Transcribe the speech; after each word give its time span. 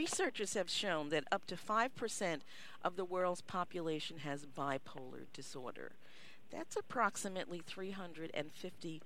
Researchers 0.00 0.54
have 0.54 0.70
shown 0.70 1.10
that 1.10 1.24
up 1.30 1.44
to 1.44 1.56
5% 1.56 2.40
of 2.82 2.96
the 2.96 3.04
world's 3.04 3.42
population 3.42 4.20
has 4.20 4.46
bipolar 4.46 5.26
disorder. 5.34 5.92
That's 6.50 6.74
approximately 6.74 7.60
350 7.66 9.02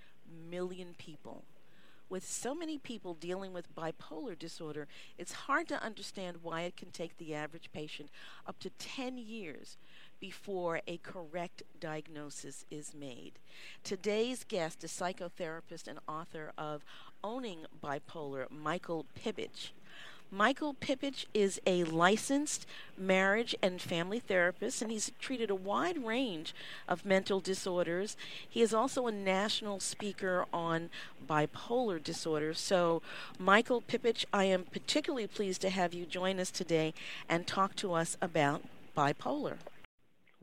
million 0.49 0.95
people. 0.97 1.43
With 2.09 2.25
so 2.25 2.55
many 2.55 2.79
people 2.79 3.15
dealing 3.15 3.53
with 3.53 3.75
bipolar 3.75 4.39
disorder, 4.39 4.87
it's 5.19 5.33
hard 5.33 5.67
to 5.67 5.83
understand 5.83 6.37
why 6.45 6.61
it 6.61 6.77
can 6.77 6.93
take 6.93 7.19
the 7.19 7.35
average 7.35 7.71
patient 7.73 8.09
up 8.47 8.61
to 8.61 8.71
10 8.71 9.19
years 9.19 9.77
before 10.21 10.81
a 10.87 10.99
correct 10.99 11.65
diagnosis 11.81 12.65
is 12.71 12.95
made. 12.95 13.33
Today's 13.83 14.45
guest 14.45 14.85
is 14.85 14.93
psychotherapist 14.93 15.89
and 15.89 15.99
author 16.07 16.53
of 16.57 16.85
Owning 17.25 17.67
Bipolar, 17.83 18.49
Michael 18.49 19.07
Pipich. 19.21 19.73
Michael 20.35 20.75
Pipich 20.75 21.27
is 21.33 21.61
a 21.65 21.85
licensed 21.85 22.67
marriage 22.99 23.55
and 23.63 23.81
family 23.81 24.19
therapist, 24.19 24.83
and 24.83 24.91
he's 24.91 25.13
treated 25.21 25.49
a 25.49 25.55
wide 25.55 26.05
range 26.05 26.53
of 26.89 27.07
mental 27.07 27.39
disorders. 27.39 28.17
He 28.49 28.61
is 28.61 28.75
also 28.75 29.07
a 29.07 29.13
national 29.13 29.79
speaker 29.79 30.47
on 30.53 30.91
bipolar 31.25 32.03
disorder. 32.03 32.53
So, 32.53 33.01
Michael 33.39 33.81
Pipich, 33.81 34.25
I 34.33 34.45
am 34.47 34.65
particularly 34.65 35.29
pleased 35.29 35.61
to 35.61 35.71
have 35.71 35.95
you 35.95 36.05
join 36.05 36.41
us 36.41 36.51
today 36.51 36.95
and 37.29 37.47
talk 37.47 37.77
to 37.77 37.93
us 37.93 38.17
about 38.21 38.63
bipolar. 38.97 39.59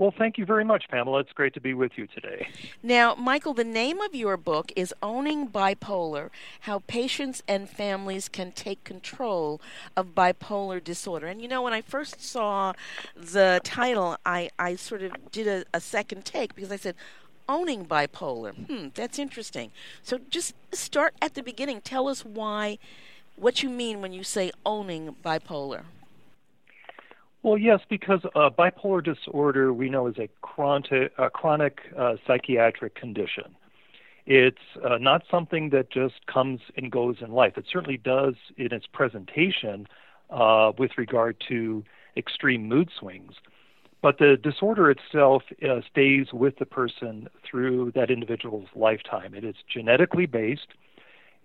Well, 0.02 0.12
thank 0.18 0.40
you 0.40 0.46
very 0.46 0.66
much, 0.66 0.86
Pamela. 0.90 1.20
It's 1.20 1.32
great 1.32 1.54
to 1.54 1.62
be 1.62 1.76
with 1.76 1.92
you 1.96 2.08
today. 2.08 2.48
Now, 2.82 3.14
Michael, 3.14 3.54
the 3.54 3.64
name 3.64 4.02
of 4.02 4.16
your 4.16 4.36
book 4.36 4.72
is 4.76 4.96
Owning 5.04 5.48
Bipolar 5.48 6.32
How 6.62 6.80
Patients 6.88 7.44
and 7.48 7.70
Families 7.70 8.28
Can 8.28 8.52
Take 8.52 8.84
Control 8.84 9.62
of 9.96 10.16
Bipolar 10.16 10.84
Disorder. 10.84 11.28
And 11.28 11.40
you 11.40 11.48
know, 11.48 11.62
when 11.62 11.74
I 11.74 11.82
first 11.82 12.20
saw 12.20 12.74
the 13.16 13.62
title, 13.64 14.18
I, 14.26 14.50
I 14.58 14.74
sort 14.76 15.04
of 15.04 15.12
did 15.32 15.48
a, 15.48 15.66
a 15.72 15.80
second 15.80 16.26
take 16.26 16.56
because 16.56 16.72
I 16.72 16.78
said, 16.78 16.96
Owning 17.48 17.86
bipolar. 17.86 18.56
Hmm, 18.56 18.88
that's 18.96 19.20
interesting. 19.20 19.70
So 20.02 20.20
just 20.32 20.56
start 20.72 21.14
at 21.22 21.36
the 21.36 21.44
beginning. 21.44 21.80
Tell 21.80 22.08
us 22.08 22.26
why, 22.26 22.80
what 23.36 23.62
you 23.62 23.70
mean 23.70 24.02
when 24.02 24.14
you 24.14 24.24
say 24.24 24.52
owning 24.66 25.16
bipolar. 25.24 25.84
Well, 27.44 27.58
yes, 27.58 27.80
because 27.90 28.22
uh, 28.36 28.50
bipolar 28.52 29.04
disorder 29.04 29.74
we 29.74 29.90
know 29.90 30.08
is 30.08 30.16
a 30.20 30.30
chronic, 30.42 31.12
a 31.18 31.30
chronic 31.30 31.80
uh, 31.98 32.16
psychiatric 32.28 32.94
condition. 32.94 33.56
It's 34.28 34.58
uh, 34.88 35.00
not 35.00 35.24
something 35.32 35.72
that 35.72 35.92
just 35.92 36.26
comes 36.28 36.60
and 36.78 36.92
goes 36.92 37.18
in 37.22 37.32
life. 37.32 37.54
It 37.58 37.66
certainly 37.72 37.98
does 37.98 38.36
in 38.58 38.72
its 38.72 38.86
presentation 38.86 39.88
uh, 40.30 40.72
with 40.78 40.92
regard 40.98 41.42
to 41.50 41.84
extreme 42.16 42.68
mood 42.68 42.90
swings. 43.00 43.34
But 44.04 44.20
the 44.20 44.38
disorder 44.42 44.92
itself 44.92 45.42
uh, 45.64 45.82
stays 45.90 46.28
with 46.34 46.60
the 46.60 46.66
person 46.66 47.28
through 47.44 47.92
that 47.96 48.12
individual's 48.12 48.68
lifetime. 48.76 49.34
It 49.34 49.44
is 49.44 49.56
genetically 49.72 50.28
based 50.28 50.68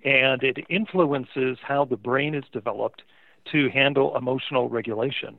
and 0.05 0.43
it 0.43 0.59
influences 0.69 1.59
how 1.63 1.87
the 1.87 1.97
brain 1.97 2.35
is 2.35 2.45
developed 2.53 3.03
to 3.53 3.71
handle 3.71 4.17
emotional 4.17 4.69
regulation. 4.69 5.39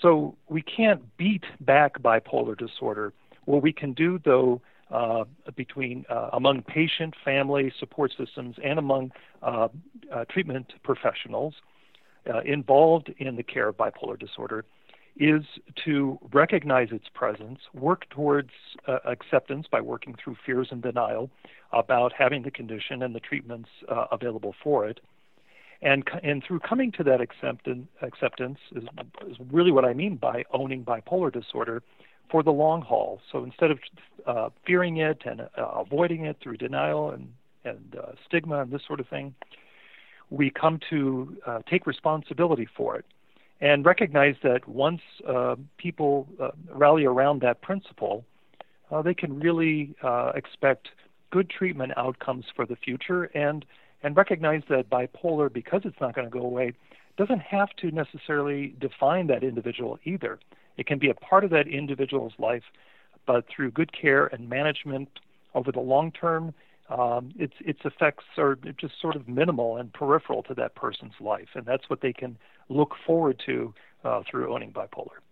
So 0.00 0.36
we 0.48 0.62
can't 0.62 1.16
beat 1.16 1.44
back 1.60 2.00
bipolar 2.00 2.56
disorder. 2.56 3.12
What 3.44 3.62
we 3.62 3.72
can 3.72 3.92
do, 3.92 4.20
though, 4.24 4.60
uh, 4.90 5.24
between 5.56 6.04
uh, 6.10 6.30
among 6.32 6.62
patient, 6.62 7.14
family, 7.24 7.72
support 7.78 8.12
systems, 8.16 8.56
and 8.62 8.78
among 8.78 9.12
uh, 9.42 9.68
uh 10.12 10.24
treatment 10.26 10.72
professionals 10.82 11.54
uh, 12.32 12.40
involved 12.40 13.12
in 13.18 13.36
the 13.36 13.42
care 13.42 13.68
of 13.68 13.76
bipolar 13.76 14.18
disorder, 14.18 14.64
is 15.16 15.42
to 15.84 16.18
recognize 16.32 16.88
its 16.90 17.06
presence, 17.14 17.60
work 17.72 18.08
towards 18.10 18.50
uh, 18.86 18.98
acceptance 19.06 19.66
by 19.70 19.80
working 19.80 20.14
through 20.22 20.36
fears 20.44 20.68
and 20.70 20.82
denial 20.82 21.30
about 21.72 22.12
having 22.12 22.42
the 22.42 22.50
condition 22.50 23.02
and 23.02 23.14
the 23.14 23.20
treatments 23.20 23.68
available 24.12 24.54
for 24.62 24.86
it, 24.86 25.00
and 25.84 26.02
and 26.22 26.42
through 26.42 26.60
coming 26.60 26.90
to 26.92 27.04
that 27.04 27.20
acceptance 27.20 27.86
acceptance 28.02 28.58
is, 28.74 28.84
is 29.28 29.36
really 29.52 29.70
what 29.70 29.84
I 29.84 29.92
mean 29.92 30.16
by 30.16 30.44
owning 30.52 30.84
bipolar 30.84 31.32
disorder 31.32 31.82
for 32.30 32.42
the 32.42 32.50
long 32.50 32.80
haul. 32.80 33.20
So 33.30 33.44
instead 33.44 33.70
of 33.70 33.78
uh, 34.26 34.48
fearing 34.66 34.96
it 34.96 35.22
and 35.26 35.42
uh, 35.42 35.46
avoiding 35.56 36.24
it 36.24 36.38
through 36.42 36.56
denial 36.56 37.10
and 37.10 37.32
and 37.64 37.96
uh, 37.96 38.12
stigma 38.26 38.62
and 38.62 38.72
this 38.72 38.82
sort 38.86 39.00
of 39.00 39.08
thing, 39.08 39.34
we 40.30 40.50
come 40.50 40.80
to 40.90 41.36
uh, 41.46 41.60
take 41.70 41.86
responsibility 41.86 42.66
for 42.76 42.96
it 42.96 43.04
and 43.60 43.86
recognize 43.86 44.34
that 44.42 44.66
once 44.66 45.00
uh, 45.28 45.54
people 45.78 46.26
uh, 46.40 46.50
rally 46.72 47.04
around 47.04 47.40
that 47.40 47.62
principle, 47.62 48.24
they 49.04 49.14
can 49.14 49.40
really 49.40 49.92
expect 50.36 50.88
good 51.32 51.50
treatment 51.50 51.90
outcomes 51.96 52.44
for 52.54 52.64
the 52.64 52.76
future 52.76 53.24
and 53.34 53.64
and 54.04 54.16
recognize 54.16 54.62
that 54.68 54.90
bipolar, 54.90 55.52
because 55.52 55.80
it's 55.84 56.00
not 56.00 56.14
going 56.14 56.26
to 56.26 56.30
go 56.30 56.44
away, 56.44 56.74
doesn't 57.16 57.40
have 57.40 57.70
to 57.76 57.90
necessarily 57.90 58.74
define 58.78 59.26
that 59.28 59.42
individual 59.42 59.98
either. 60.04 60.38
It 60.76 60.86
can 60.86 60.98
be 60.98 61.08
a 61.08 61.14
part 61.14 61.42
of 61.42 61.50
that 61.50 61.66
individual's 61.66 62.34
life, 62.38 62.64
but 63.26 63.46
through 63.48 63.70
good 63.70 63.92
care 63.98 64.26
and 64.26 64.48
management 64.48 65.08
over 65.54 65.72
the 65.72 65.80
long 65.80 66.12
term, 66.12 66.52
um, 66.90 67.32
its 67.38 67.54
its 67.60 67.80
effects 67.84 68.24
are 68.36 68.58
just 68.78 69.00
sort 69.00 69.16
of 69.16 69.26
minimal 69.26 69.78
and 69.78 69.90
peripheral 69.92 70.42
to 70.44 70.54
that 70.54 70.74
person's 70.74 71.14
life, 71.18 71.48
and 71.54 71.64
that's 71.64 71.88
what 71.88 72.02
they 72.02 72.12
can 72.12 72.36
look 72.68 72.94
forward 73.06 73.40
to 73.46 73.72
uh, 74.04 74.22
through 74.30 74.52
owning 74.54 74.70
bipolar 74.70 75.23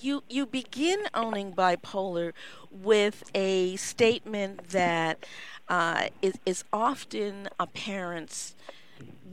you 0.00 0.22
you 0.28 0.46
begin 0.46 1.04
owning 1.14 1.52
bipolar 1.52 2.32
with 2.70 3.24
a 3.34 3.76
statement 3.76 4.68
that 4.70 5.24
uh, 5.68 6.08
is, 6.22 6.34
is 6.44 6.64
often 6.72 7.48
a 7.58 7.66
parent's 7.66 8.54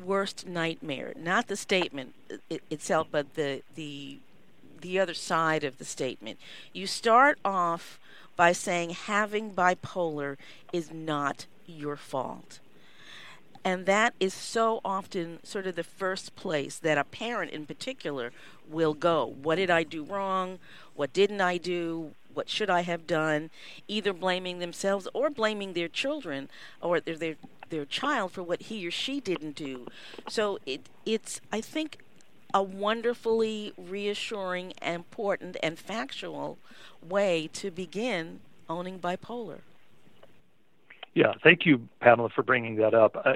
worst 0.03 0.47
nightmare. 0.47 1.13
Not 1.17 1.47
the 1.47 1.55
statement 1.55 2.13
itself, 2.69 3.07
but 3.11 3.33
the 3.35 3.61
the 3.75 4.19
the 4.81 4.99
other 4.99 5.13
side 5.13 5.63
of 5.63 5.77
the 5.77 5.85
statement. 5.85 6.39
You 6.73 6.87
start 6.87 7.39
off 7.45 7.99
by 8.35 8.51
saying 8.51 8.91
having 8.91 9.53
bipolar 9.53 10.37
is 10.73 10.91
not 10.91 11.45
your 11.67 11.95
fault. 11.95 12.59
And 13.63 13.85
that 13.85 14.15
is 14.19 14.33
so 14.33 14.81
often 14.83 15.39
sort 15.43 15.67
of 15.67 15.75
the 15.75 15.83
first 15.83 16.35
place 16.35 16.79
that 16.79 16.97
a 16.97 17.03
parent 17.03 17.51
in 17.51 17.65
particular 17.65 18.31
will 18.67 18.93
go. 18.93 19.25
What 19.25 19.55
did 19.55 19.69
I 19.69 19.83
do 19.83 20.03
wrong? 20.03 20.59
What 20.95 21.13
didn't 21.13 21.41
I 21.41 21.57
do? 21.57 22.11
What 22.33 22.49
should 22.49 22.69
I 22.69 22.81
have 22.81 23.05
done? 23.05 23.51
Either 23.87 24.13
blaming 24.13 24.59
themselves 24.59 25.07
or 25.13 25.29
blaming 25.29 25.73
their 25.73 25.87
children 25.87 26.49
or 26.81 26.99
their 26.99 27.15
their, 27.15 27.35
their 27.69 27.85
child 27.85 28.31
for 28.31 28.41
what 28.41 28.63
he 28.63 28.87
or 28.87 28.91
she 28.91 29.19
didn't 29.19 29.55
do. 29.55 29.87
So 30.27 30.57
it 30.65 30.87
it's 31.05 31.39
I 31.51 31.61
think 31.61 31.99
a 32.53 32.63
wonderfully 32.63 33.73
reassuring, 33.77 34.73
important, 34.81 35.55
and 35.63 35.77
factual 35.79 36.57
way 37.01 37.49
to 37.53 37.71
begin 37.71 38.39
owning 38.69 38.99
bipolar. 38.99 39.59
Yeah, 41.13 41.33
thank 41.43 41.65
you, 41.65 41.87
Pamela, 41.99 42.29
for 42.33 42.43
bringing 42.43 42.75
that 42.77 42.93
up. 42.93 43.15
Uh, 43.25 43.33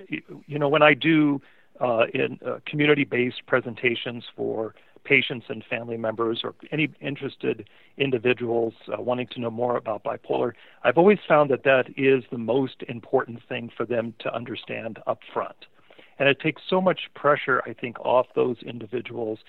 you 0.47 0.57
know, 0.57 0.69
when 0.69 0.81
I 0.81 0.93
do 0.93 1.41
uh, 1.81 2.05
in 2.13 2.39
uh, 2.45 2.59
community-based 2.65 3.45
presentations 3.47 4.23
for 4.35 4.75
patients 5.03 5.45
and 5.49 5.63
family 5.69 5.97
members 5.97 6.41
or 6.43 6.55
any 6.71 6.89
interested 7.01 7.67
individuals 7.97 8.73
uh, 8.91 9.01
wanting 9.01 9.27
to 9.27 9.39
know 9.39 9.51
more 9.51 9.77
about 9.77 10.03
bipolar, 10.03 10.53
I've 10.83 10.97
always 10.97 11.19
found 11.27 11.51
that 11.51 11.63
that 11.63 11.87
is 11.97 12.23
the 12.31 12.37
most 12.37 12.83
important 12.87 13.39
thing 13.47 13.69
for 13.75 13.85
them 13.85 14.13
to 14.19 14.33
understand 14.33 14.99
up 15.05 15.19
front. 15.33 15.65
And 16.17 16.29
it 16.29 16.39
takes 16.39 16.61
so 16.69 16.79
much 16.79 17.01
pressure, 17.13 17.61
I 17.65 17.73
think, 17.73 17.99
off 17.99 18.27
those 18.35 18.57
individuals 18.65 19.39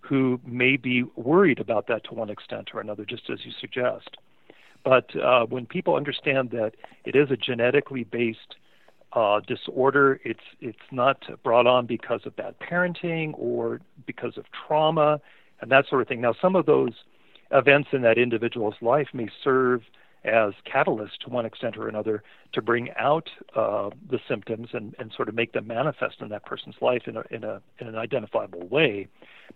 who 0.00 0.40
may 0.44 0.76
be 0.76 1.04
worried 1.14 1.60
about 1.60 1.86
that 1.86 2.04
to 2.04 2.14
one 2.14 2.30
extent 2.30 2.70
or 2.74 2.80
another, 2.80 3.04
just 3.04 3.30
as 3.30 3.44
you 3.44 3.52
suggest. 3.60 4.16
But 4.86 5.14
uh, 5.16 5.44
when 5.46 5.66
people 5.66 5.96
understand 5.96 6.50
that 6.52 6.72
it 7.04 7.14
is 7.14 7.30
a 7.30 7.36
genetically 7.36 8.04
based 8.04 8.54
uh, 9.16 9.40
disorder. 9.46 10.20
It's 10.24 10.40
it's 10.60 10.78
not 10.92 11.24
brought 11.42 11.66
on 11.66 11.86
because 11.86 12.20
of 12.26 12.36
bad 12.36 12.54
parenting 12.60 13.32
or 13.36 13.80
because 14.04 14.36
of 14.36 14.44
trauma 14.66 15.20
and 15.60 15.70
that 15.72 15.86
sort 15.88 16.02
of 16.02 16.08
thing. 16.08 16.20
Now, 16.20 16.34
some 16.40 16.54
of 16.54 16.66
those 16.66 16.92
events 17.50 17.88
in 17.92 18.02
that 18.02 18.18
individual's 18.18 18.74
life 18.82 19.08
may 19.14 19.28
serve 19.42 19.82
as 20.24 20.52
catalysts 20.66 21.16
to 21.24 21.30
one 21.30 21.46
extent 21.46 21.76
or 21.78 21.88
another 21.88 22.22
to 22.52 22.60
bring 22.60 22.90
out 22.98 23.30
uh, 23.54 23.90
the 24.10 24.18
symptoms 24.28 24.68
and, 24.72 24.94
and 24.98 25.12
sort 25.16 25.28
of 25.28 25.34
make 25.34 25.52
them 25.52 25.66
manifest 25.68 26.16
in 26.20 26.28
that 26.28 26.44
person's 26.44 26.74
life 26.80 27.02
in, 27.06 27.16
a, 27.16 27.22
in, 27.30 27.44
a, 27.44 27.62
in 27.78 27.86
an 27.86 27.94
identifiable 27.94 28.66
way. 28.66 29.06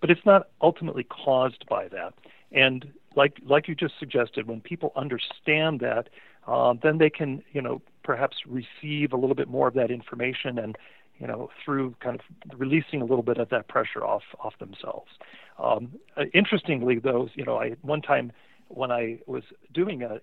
But 0.00 0.10
it's 0.10 0.24
not 0.24 0.48
ultimately 0.62 1.02
caused 1.02 1.66
by 1.68 1.88
that. 1.88 2.14
And 2.52 2.92
like, 3.16 3.38
like 3.44 3.68
you 3.68 3.74
just 3.74 3.94
suggested, 3.98 4.46
when 4.46 4.60
people 4.60 4.92
understand 4.96 5.80
that, 5.80 6.08
uh, 6.46 6.74
then 6.82 6.98
they 6.98 7.10
can, 7.10 7.42
you 7.52 7.60
know, 7.60 7.82
perhaps 8.02 8.38
receive 8.46 9.12
a 9.12 9.16
little 9.16 9.34
bit 9.34 9.48
more 9.48 9.68
of 9.68 9.74
that 9.74 9.90
information 9.90 10.58
and, 10.58 10.76
you 11.18 11.26
know, 11.26 11.50
through 11.64 11.94
kind 12.00 12.18
of 12.18 12.58
releasing 12.58 13.02
a 13.02 13.04
little 13.04 13.22
bit 13.22 13.38
of 13.38 13.50
that 13.50 13.68
pressure 13.68 14.04
off 14.04 14.22
off 14.42 14.54
themselves. 14.58 15.10
Um, 15.58 15.92
uh, 16.16 16.24
interestingly, 16.32 16.98
though, 16.98 17.28
you 17.34 17.44
know, 17.44 17.58
I 17.58 17.76
one 17.82 18.00
time 18.00 18.32
when 18.68 18.90
I 18.90 19.18
was 19.26 19.42
doing 19.74 20.02
an 20.02 20.20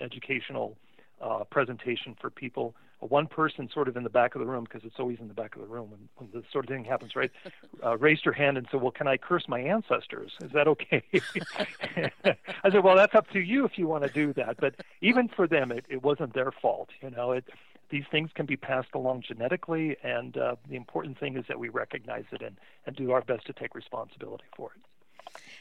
educational 0.00 0.76
uh, 1.20 1.44
presentation 1.50 2.16
for 2.20 2.30
people, 2.30 2.74
one 3.00 3.26
person 3.26 3.68
sort 3.72 3.88
of 3.88 3.96
in 3.96 4.02
the 4.02 4.10
back 4.10 4.34
of 4.34 4.40
the 4.40 4.46
room, 4.46 4.64
because 4.64 4.84
it's 4.84 4.98
always 4.98 5.18
in 5.20 5.28
the 5.28 5.34
back 5.34 5.54
of 5.54 5.62
the 5.62 5.68
room 5.68 5.90
when, 5.90 6.08
when 6.16 6.30
this 6.32 6.50
sort 6.52 6.64
of 6.64 6.68
thing 6.68 6.84
happens, 6.84 7.14
right? 7.16 7.30
Uh, 7.84 7.96
raised 7.98 8.24
her 8.24 8.32
hand 8.32 8.58
and 8.58 8.66
said, 8.72 8.80
"Well, 8.80 8.90
can 8.90 9.06
I 9.06 9.16
curse 9.16 9.44
my 9.46 9.60
ancestors? 9.60 10.32
Is 10.42 10.50
that 10.52 10.66
okay?" 10.66 11.04
I 11.14 12.70
said, 12.70 12.82
"Well, 12.82 12.96
that's 12.96 13.14
up 13.14 13.30
to 13.30 13.38
you 13.38 13.64
if 13.64 13.78
you 13.78 13.86
want 13.86 14.02
to 14.02 14.10
do 14.10 14.32
that." 14.32 14.56
But 14.58 14.74
even 15.00 15.28
for 15.28 15.46
them, 15.46 15.70
it, 15.70 15.84
it 15.88 16.02
wasn't 16.02 16.34
their 16.34 16.50
fault. 16.50 16.88
You 17.00 17.10
know, 17.10 17.32
it, 17.32 17.44
these 17.90 18.04
things 18.10 18.30
can 18.34 18.46
be 18.46 18.56
passed 18.56 18.88
along 18.94 19.22
genetically, 19.26 19.96
and 20.02 20.36
uh, 20.36 20.56
the 20.68 20.76
important 20.76 21.18
thing 21.18 21.36
is 21.36 21.44
that 21.48 21.58
we 21.58 21.68
recognize 21.68 22.24
it 22.32 22.42
and, 22.42 22.56
and 22.86 22.96
do 22.96 23.12
our 23.12 23.22
best 23.22 23.46
to 23.46 23.52
take 23.52 23.74
responsibility 23.74 24.44
for 24.56 24.72
it. 24.76 24.82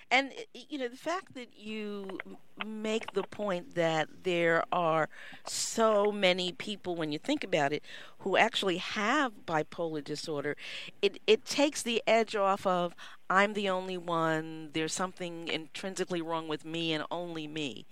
And 0.09 0.31
you 0.54 0.77
know 0.77 0.88
the 0.88 0.95
fact 0.95 1.33
that 1.33 1.57
you 1.57 2.19
make 2.65 3.12
the 3.12 3.24
point 3.24 3.75
that 3.75 4.07
there 4.24 4.63
are 4.71 5.09
so 5.45 6.12
many 6.13 6.54
people, 6.54 6.95
when 6.95 7.12
you 7.12 7.19
think 7.19 7.44
about 7.44 7.74
it, 7.74 7.83
who 8.19 8.38
actually 8.38 8.77
have 8.77 9.45
bipolar 9.45 10.01
disorder, 10.04 10.56
it 11.01 11.19
it 11.27 11.44
takes 11.44 11.81
the 11.81 12.01
edge 12.07 12.36
off 12.36 12.65
of 12.65 12.95
I'm 13.30 13.54
the 13.54 13.69
only 13.69 13.98
one. 13.98 14.69
There's 14.71 14.94
something 14.94 15.50
intrinsically 15.50 16.21
wrong 16.21 16.48
with 16.48 16.63
me 16.63 16.94
and 16.94 17.03
only 17.12 17.48
me. 17.48 17.86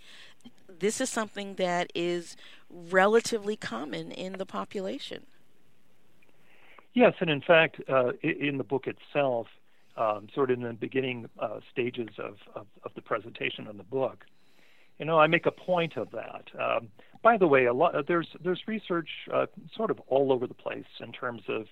This 0.70 1.02
is 1.02 1.10
something 1.10 1.56
that 1.56 1.92
is 1.94 2.38
relatively 2.70 3.58
common 3.58 4.12
in 4.12 4.34
the 4.34 4.46
population. 4.46 5.26
Yes, 6.94 7.14
and 7.20 7.30
in 7.30 7.42
fact, 7.42 7.82
uh, 7.90 8.14
in 8.22 8.58
the 8.58 8.64
book 8.64 8.88
itself, 8.88 9.48
um, 9.98 10.28
sort 10.34 10.52
of 10.52 10.58
in 10.58 10.64
the 10.64 10.74
beginning 10.74 11.30
uh, 11.40 11.60
stages 11.72 12.10
of, 12.18 12.36
of, 12.56 12.68
of, 12.84 12.92
the 12.96 13.02
presentation 13.02 13.68
on 13.68 13.78
the 13.78 13.84
book. 13.84 14.26
You 15.00 15.06
know, 15.06 15.20
I 15.20 15.28
make 15.28 15.46
a 15.46 15.52
point 15.52 15.98
of 15.98 16.10
that. 16.12 16.46
Um, 16.60 16.90
by 17.22 17.38
the 17.38 17.48
way, 17.48 17.66
a 17.66 17.74
lot 17.74 17.96
there's 18.08 18.28
there's 18.44 18.62
research 18.68 19.10
uh, 19.34 19.46
sort 19.76 19.92
of 19.92 20.00
all 20.08 20.32
over 20.32 20.48
the 20.48 20.54
place 20.54 20.86
in 21.00 21.12
terms 21.12 21.42
of 21.50 21.66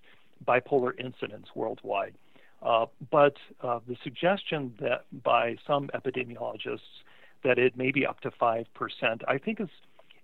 bipolar 0.45 0.91
incidence 0.99 1.47
worldwide. 1.55 2.15
Uh, 2.61 2.85
but 3.11 3.35
uh, 3.61 3.79
the 3.87 3.95
suggestion 4.03 4.73
that 4.79 5.05
by 5.23 5.55
some 5.67 5.89
epidemiologists 5.93 6.79
that 7.43 7.59
it 7.59 7.75
may 7.77 7.91
be 7.91 8.05
up 8.05 8.19
to 8.21 8.31
five 8.31 8.65
percent, 8.73 9.21
I 9.27 9.37
think 9.37 9.61
is 9.61 9.69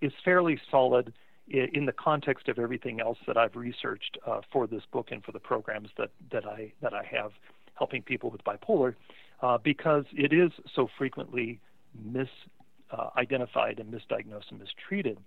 is 0.02 0.14
fairly 0.24 0.60
solid 0.72 1.14
in 1.50 1.86
the 1.86 1.92
context 1.92 2.48
of 2.48 2.60
everything 2.60 3.02
else 3.02 3.18
that 3.26 3.36
I've 3.36 3.56
researched 3.56 4.18
uh, 4.28 4.42
for 4.52 4.68
this 4.68 4.84
book 4.92 5.08
and 5.12 5.24
for 5.24 5.32
the 5.32 5.40
programs 5.40 5.90
that, 5.98 6.12
that 6.32 6.46
I 6.46 6.72
that 6.82 6.94
I 6.94 7.04
have 7.12 7.32
helping 7.80 8.04
people 8.04 8.30
with 8.30 8.44
bipolar 8.44 8.94
uh, 9.42 9.58
because 9.58 10.06
it 10.14 10.32
is 10.32 10.52
so 10.76 10.88
frequently 10.98 11.60
misidentified 12.08 13.80
uh, 13.80 13.82
and 13.82 13.92
misdiagnosed 13.92 14.52
and 14.52 14.60
mistreated. 14.60 15.18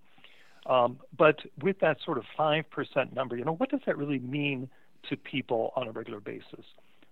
Um, 0.67 0.99
but 1.19 1.41
with 1.61 1.81
that 1.81 1.97
sort 2.05 2.19
of 2.19 2.25
5% 2.39 2.65
number, 3.13 3.37
you 3.37 3.45
know, 3.45 3.55
what 3.55 3.71
does 3.71 3.81
that 3.87 3.99
really 3.99 4.21
mean 4.21 4.69
to 5.09 5.17
people 5.17 5.73
on 5.75 5.89
a 5.89 5.91
regular 5.91 6.21
basis? 6.21 6.65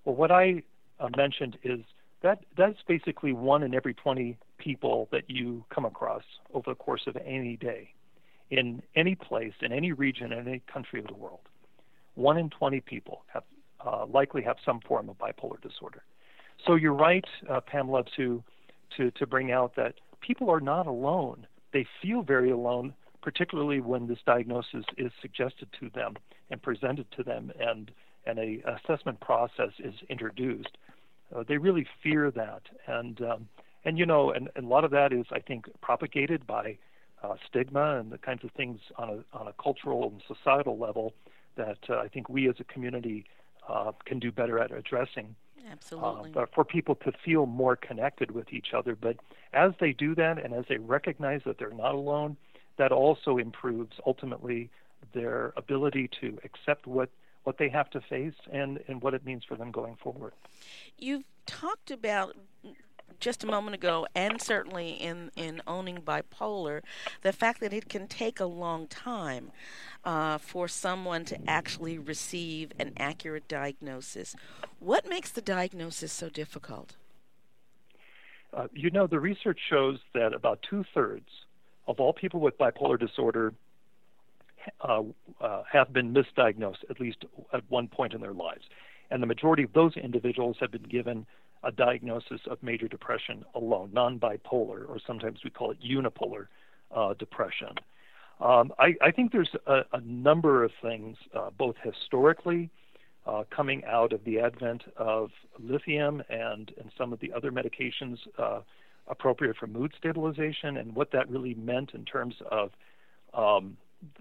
Well, 0.05 0.15
what 0.15 0.31
I 0.31 0.63
uh, 1.01 1.09
mentioned 1.17 1.59
is 1.65 1.81
that 2.23 2.45
that's 2.57 2.79
basically 2.87 3.33
one 3.33 3.65
in 3.65 3.75
every 3.75 3.95
20 3.95 4.37
people 4.59 5.09
that 5.11 5.29
you 5.29 5.65
come 5.75 5.85
across 5.85 6.23
over 6.55 6.71
the 6.71 6.77
course 6.77 7.03
of 7.09 7.17
any 7.27 7.57
day 7.57 7.93
in 8.51 8.83
any 8.97 9.15
place, 9.15 9.53
in 9.63 9.73
any 9.73 9.93
region, 9.93 10.33
in 10.33 10.47
any 10.47 10.63
country 10.73 11.01
of 11.01 11.07
the 11.07 11.15
world. 11.15 11.41
One 12.15 12.37
in 12.37 12.51
20 12.51 12.81
people 12.81 13.23
have 13.33 13.45
uh, 13.85 14.07
likely 14.07 14.43
have 14.43 14.57
some 14.65 14.81
form 14.81 15.09
of 15.09 15.19
bipolar 15.19 15.61
disorder. 15.61 16.03
So 16.67 16.75
you're 16.75 16.95
right, 16.95 17.25
uh, 17.49 17.61
Pamela, 17.61 18.05
to, 18.17 18.43
to, 18.97 19.11
to 19.13 19.27
bring 19.27 19.51
out 19.51 19.77
that 19.77 19.95
people 20.21 20.51
are 20.51 20.61
not 20.61 20.87
alone. 20.87 21.47
They 21.73 21.87
feel 22.03 22.23
very 22.23 22.51
alone, 22.51 22.95
particularly 23.23 23.81
when 23.81 24.07
this 24.07 24.19
diagnosis 24.27 24.85
is 24.99 25.13
suggested 25.21 25.69
to 25.81 25.91
them 25.91 26.15
and 26.51 26.61
presented 26.61 27.07
to 27.17 27.23
them 27.23 27.53
and, 27.59 27.91
and 28.27 28.39
a 28.39 28.63
assessment 28.77 29.21
process 29.21 29.71
is 29.79 29.95
introduced. 30.09 30.77
Uh, 31.35 31.45
they 31.47 31.57
really 31.57 31.87
fear 32.03 32.31
that. 32.31 32.63
And, 32.87 33.21
um, 33.23 33.49
and 33.85 33.99
you 33.99 34.05
know, 34.05 34.31
and, 34.31 34.49
and, 34.57 34.67
a 34.67 34.69
lot 34.69 34.85
of 34.85 34.91
that 34.91 35.13
is, 35.13 35.27
I 35.31 35.39
think, 35.39 35.67
propagated 35.81 36.47
by 36.47 36.77
uh, 37.23 37.35
stigma 37.49 37.99
and 37.99 38.11
the 38.11 38.19
kinds 38.19 38.45
of 38.45 38.51
things 38.53 38.81
on 38.97 39.09
a, 39.09 39.37
on 39.37 39.47
a 39.47 39.63
cultural 39.63 40.09
and 40.09 40.23
societal 40.27 40.79
level 40.79 41.15
that 41.57 41.79
uh, 41.89 41.99
I 41.99 42.09
think 42.09 42.29
we 42.29 42.49
as 42.49 42.57
a 42.59 42.65
community 42.65 43.25
uh, 43.69 43.93
can 44.05 44.19
do 44.19 44.33
better 44.33 44.59
at 44.59 44.71
addressing. 44.73 45.35
Absolutely. 45.71 46.31
Uh, 46.31 46.33
but 46.33 46.55
for 46.55 46.65
people 46.65 46.95
to 46.97 47.13
feel 47.25 47.47
more 47.47 47.77
connected 47.77 48.33
with 48.33 48.53
each 48.53 48.73
other. 48.75 48.97
But 48.97 49.17
as 49.53 49.73
they 49.81 49.93
do 49.93 50.15
that 50.17 50.43
and 50.43 50.55
as 50.55 50.65
they 50.69 50.79
recognize 50.79 51.43
that 51.45 51.59
they're 51.59 51.71
not 51.71 51.95
alone, 51.95 52.37
that 52.77 52.93
also 52.93 53.39
improves 53.39 53.97
ultimately 54.07 54.71
their 55.13 55.53
ability 55.57 56.09
to 56.21 56.39
accept 56.45 56.87
what 56.87 57.11
what 57.45 57.57
they 57.57 57.71
have 57.71 57.89
to 57.89 58.01
face 58.03 58.35
and, 58.53 58.81
and 58.87 59.01
what 59.01 59.15
it 59.15 59.25
means 59.25 59.45
for 59.45 59.57
them 59.57 59.71
going 59.71 59.97
forward. 59.97 60.35
You've 60.99 61.25
talked 61.47 61.91
about 61.91 62.37
just 63.19 63.43
a 63.45 63.47
moment 63.47 63.75
ago, 63.75 64.07
and 64.15 64.41
certainly 64.41 64.91
in, 64.93 65.31
in 65.37 65.63
owning 65.67 65.99
bipolar, 65.99 66.83
the 67.23 67.33
fact 67.33 67.61
that 67.61 67.73
it 67.73 67.89
can 67.89 68.07
take 68.07 68.41
a 68.41 68.45
long 68.45 68.87
time 68.87 69.51
uh, 70.05 70.39
for 70.39 70.69
someone 70.69 71.25
to 71.27 71.39
actually 71.49 71.99
receive 71.99 72.73
an 72.79 72.93
accurate 72.97 73.49
diagnosis. 73.49 74.35
What 74.79 75.09
makes 75.09 75.31
the 75.31 75.43
diagnosis 75.43 76.13
so 76.13 76.29
difficult? 76.29 76.97
Uh, 78.53 78.67
you 78.73 78.91
know, 78.91 79.07
the 79.07 79.21
research 79.21 79.59
shows 79.69 79.99
that 80.15 80.35
about 80.35 80.61
two 80.69 80.85
thirds 80.93 81.29
of 81.87 82.01
all 82.01 82.13
people 82.13 82.41
with 82.41 82.59
bipolar 82.59 82.99
disorder 82.99 83.53
uh, 84.81 85.03
uh, 85.41 85.63
have 85.71 85.93
been 85.93 86.13
misdiagnosed 86.13 86.85
at 86.91 87.01
least 87.01 87.25
at 87.53 87.63
one 87.69 87.89
point 87.89 88.13
in 88.13 88.21
their 88.21 88.33
lives. 88.33 88.65
And 89.11 89.23
the 89.23 89.27
majority 89.27 89.63
of 89.65 89.73
those 89.73 89.97
individuals 89.97 90.57
have 90.61 90.71
been 90.71 90.83
given 90.83 91.27
a 91.63 91.73
diagnosis 91.73 92.41
of 92.51 92.63
major 92.63 92.89
depression 92.89 93.45
alone, 93.55 93.91
non 93.93 94.19
bipolar, 94.19 94.89
or 94.89 94.99
sometimes 95.07 95.41
we 95.45 95.51
call 95.51 95.71
it 95.71 95.79
unipolar 95.83 96.47
uh, 96.95 97.15
depression. 97.15 97.75
Um, 98.41 98.73
I, 98.79 98.95
I, 99.03 99.11
think 99.11 99.33
there's 99.33 99.51
a, 99.67 99.81
a 99.93 100.01
number 100.01 100.65
of 100.65 100.71
things, 100.81 101.19
uh, 101.35 101.51
both 101.59 101.77
historically, 101.83 102.71
uh, 103.27 103.45
coming 103.55 103.85
out 103.85 104.15
of 104.15 104.25
the 104.25 104.41
advent 104.41 104.83
of 104.97 105.31
lithium 105.59 106.23
and, 106.31 106.73
and 106.81 106.91
some 106.97 107.13
of 107.13 107.21
the 107.21 107.31
other 107.35 107.53
medications 107.53 108.17
uh, 108.39 108.61
appropriate 109.09 109.57
for 109.59 109.67
mood 109.67 109.93
stabilization, 109.99 110.79
and 110.79 110.95
what 110.95 111.13
that 111.13 111.29
really 111.29 111.55
meant 111.55 111.91
in 111.93 112.05
terms 112.07 112.35
of 112.51 112.71
um, 113.35 113.77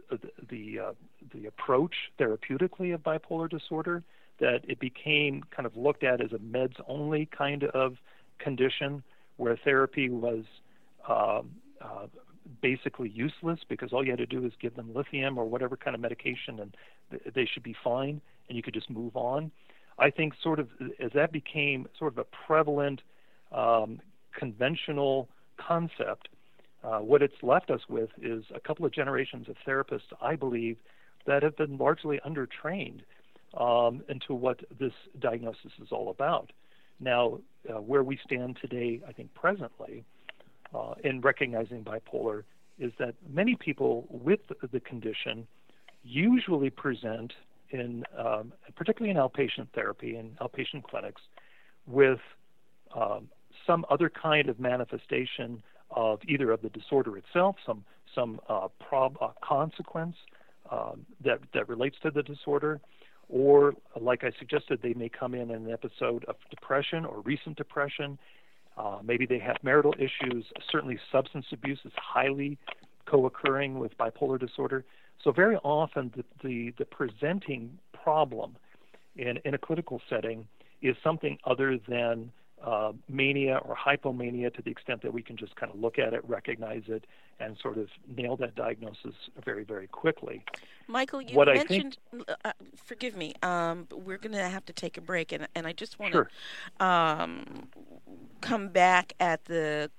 the 0.10 0.20
the, 0.50 0.80
uh, 0.80 0.92
the 1.34 1.46
approach 1.46 1.96
therapeutically 2.20 2.94
of 2.94 3.02
bipolar 3.02 3.50
disorder 3.50 4.04
that 4.40 4.62
it 4.68 4.80
became 4.80 5.44
kind 5.56 5.66
of 5.66 5.76
looked 5.76 6.04
at 6.04 6.22
as 6.22 6.32
a 6.32 6.38
meds 6.38 6.76
only 6.88 7.28
kind 7.36 7.64
of 7.66 7.98
condition 8.40 9.04
where 9.38 9.58
therapy 9.64 10.10
was 10.10 10.44
uh, 11.08 11.42
uh, 11.82 12.08
basically 12.62 13.10
useless 13.10 13.60
because 13.68 13.94
all 13.94 14.04
you 14.04 14.12
had 14.12 14.20
to 14.20 14.26
do 14.26 14.46
is 14.46 14.52
give 14.62 14.76
them 14.76 14.94
lithium 14.94 15.38
or 15.38 15.46
whatever 15.46 15.78
kind 15.78 15.96
of 15.96 16.02
medication 16.02 16.60
and 16.60 16.76
th- 17.12 17.34
they 17.34 17.46
should 17.46 17.64
be 17.64 17.76
fine 17.84 18.22
and 18.48 18.56
you 18.56 18.64
could 18.64 18.74
just 18.74 18.90
move 18.90 19.16
on. 19.16 19.52
I 19.98 20.10
think 20.10 20.34
sort 20.42 20.60
of 20.60 20.70
as 21.00 21.12
that 21.14 21.32
became 21.32 21.88
sort 21.98 22.14
of 22.14 22.20
a 22.20 22.26
prevalent 22.48 23.02
um, 23.52 24.00
conventional 24.38 25.30
concept, 25.58 26.30
uh, 26.84 27.00
what 27.00 27.22
it's 27.22 27.36
left 27.44 27.70
us 27.70 27.82
with 27.90 28.10
is 28.22 28.44
a 28.56 28.60
couple 28.60 28.86
of 28.86 28.94
generations 28.94 29.48
of 29.50 29.56
therapists, 29.68 30.12
I 30.22 30.36
believe, 30.36 30.78
that 31.26 31.44
have 31.44 31.58
been 31.58 31.78
largely 31.78 32.20
undertrained 32.26 33.02
um, 33.56 34.04
into 34.10 34.34
what 34.34 34.60
this 34.80 34.94
diagnosis 35.20 35.72
is 35.82 35.90
all 35.92 36.10
about. 36.10 36.52
Now, 37.00 37.40
uh, 37.70 37.82
where 37.82 38.04
we 38.04 38.20
stand 38.26 38.58
today, 38.62 39.02
I 39.08 39.12
think 39.14 39.34
presently, 39.34 40.04
uh, 40.74 40.94
in 41.04 41.22
recognizing 41.22 41.84
bipolar, 41.84 42.44
is 42.78 42.92
that 43.00 43.16
many 43.30 43.56
people 43.56 44.06
with 44.10 44.40
the 44.72 44.80
condition 44.80 45.48
usually 46.04 46.70
present 46.70 47.34
in, 47.72 48.04
um, 48.18 48.54
particularly 48.76 49.12
in 49.12 49.18
outpatient 49.18 49.68
therapy 49.74 50.16
and 50.16 50.38
outpatient 50.40 50.84
clinics, 50.84 51.22
with 51.88 52.20
um, 52.96 53.28
some 53.66 53.86
other 53.90 54.10
kind 54.10 54.50
of 54.50 54.60
manifestation 54.60 55.62
of 55.92 56.20
either 56.28 56.52
of 56.52 56.62
the 56.62 56.70
disorder 56.70 57.18
itself, 57.18 57.56
some 57.66 57.84
some 58.16 58.40
uh, 58.50 58.68
prob- 58.80 59.18
uh, 59.22 59.30
consequence 59.44 60.16
um, 60.72 61.06
that 61.24 61.40
that 61.54 61.68
relates 61.70 61.96
to 62.02 62.12
the 62.12 62.24
disorder, 62.24 62.80
or 63.30 63.76
like 64.00 64.24
I 64.24 64.32
suggested, 64.40 64.80
they 64.82 64.94
may 64.94 65.08
come 65.08 65.36
in 65.36 65.52
an 65.52 65.72
episode 65.72 66.26
of 66.26 66.36
depression 66.50 67.06
or 67.06 67.22
recent 67.22 67.56
depression. 67.56 68.18
Uh, 68.78 69.00
maybe 69.04 69.26
they 69.26 69.40
have 69.40 69.58
marital 69.62 69.94
issues. 69.98 70.46
Certainly, 70.72 71.00
substance 71.12 71.46
abuse 71.52 71.80
is 71.86 71.92
highly 71.96 72.58
co-occurring 73.06 73.78
with 73.78 73.96
bipolar 73.98 74.40
disorder. 74.40 74.84
So 75.24 75.32
very 75.32 75.58
often, 75.58 76.12
the 76.16 76.24
the, 76.44 76.74
the 76.80 76.86
presenting 76.86 77.78
problem 77.94 78.56
in 79.16 79.38
in 79.46 79.54
a 79.54 79.58
clinical 79.58 80.02
setting 80.10 80.48
is 80.82 80.96
something 81.04 81.38
other 81.46 81.78
than 81.88 82.32
uh, 82.64 82.92
mania 83.08 83.58
or 83.66 83.76
hypomania 83.76 84.54
to 84.54 84.62
the 84.62 84.72
extent 84.72 85.02
that 85.02 85.14
we 85.14 85.22
can 85.22 85.38
just 85.38 85.56
kind 85.56 85.72
of 85.72 85.80
look 85.80 85.98
at 86.00 86.14
it, 86.14 86.22
recognize 86.28 86.84
it, 86.88 87.06
and 87.40 87.58
sort 87.62 87.78
of 87.78 87.88
nail 88.16 88.36
that 88.38 88.56
diagnosis 88.56 89.14
very, 89.44 89.64
very 89.64 89.88
quickly. 89.88 90.44
Michael, 90.88 91.22
you 91.22 91.36
What 91.36 91.48
mentioned, 91.48 91.98
uh, 92.44 92.52
forgive 92.76 93.16
me, 93.16 93.34
um, 93.44 93.88
we're 93.94 94.18
going 94.18 94.34
to 94.34 94.50
have 94.50 94.66
to 94.66 94.74
take 94.74 94.98
a 94.98 95.02
break, 95.02 95.32
and, 95.32 95.48
and 95.56 95.66
I 95.68 95.74
just 95.74 96.00
want 96.00 96.14
to 96.14 96.18
Sure. 96.80 96.86
um, 96.86 97.70
come 98.42 98.70
back 98.70 99.14
at 99.20 99.46
the 99.46 99.90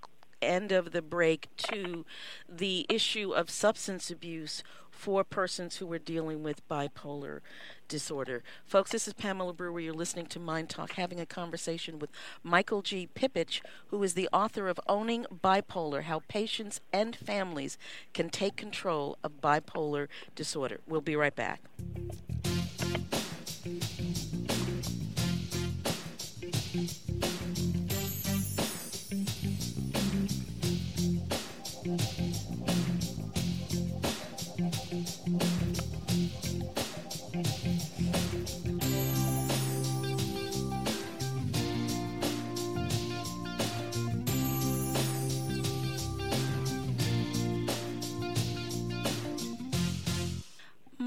end 0.43 0.73
of 0.73 0.93
the 0.93 1.03
break 1.03 1.49
to 1.57 2.05
the 2.49 2.87
issue 2.89 3.33
of 3.33 3.51
substance 3.51 4.11
abuse 4.11 4.63
for 5.01 5.25
persons 5.25 5.77
who 5.77 5.91
are 5.93 5.99
dealing 5.99 6.43
with 6.43 6.69
bipolar 6.69 7.41
disorder. 7.89 8.43
Folks, 8.67 8.91
this 8.93 9.09
is 9.09 9.15
Pamela 9.15 9.55
Brewer. 9.55 9.81
You're 9.81 9.95
listening 9.95 10.27
to 10.27 10.39
MyNDTALK, 10.39 10.93
having 10.93 11.19
a 11.19 11.27
conversation 11.27 11.99
with 11.99 12.11
Michael 12.43 12.83
G. 12.83 13.09
Pipich, 13.15 13.63
who 13.89 14.03
is 14.03 14.13
the 14.15 14.29
author 14.31 14.69
of 14.69 14.79
Owning 14.87 15.25
Bipolar 15.43 16.03
How 16.03 16.21
Patients 16.29 16.81
and 16.93 17.17
Families 17.17 17.79
Can 18.13 18.29
Take 18.29 18.57
Control 18.57 19.17
of 19.25 19.41
Bipolar 19.41 20.09
Disorder. 20.35 20.81
We'll 20.87 21.01
be 21.01 21.17
right 21.17 21.35
back. 21.35 21.63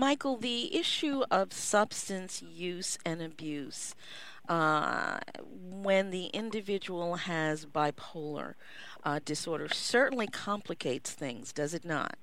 Michael, 0.04 0.36
the 0.36 0.76
issue 0.76 1.24
of 1.32 1.54
substance 1.54 2.42
use 2.42 2.98
and 3.06 3.22
abuse, 3.22 3.96
uh, 4.50 5.20
when 5.72 6.10
the 6.10 6.26
individual 6.34 7.16
has 7.16 7.66
bipolar 7.66 8.56
uh, 9.06 9.22
disorder, 9.24 9.70
certainly 9.70 10.28
complicates 10.28 11.12
things, 11.12 11.54
does 11.54 11.74
it 11.74 11.86
not? 11.86 12.18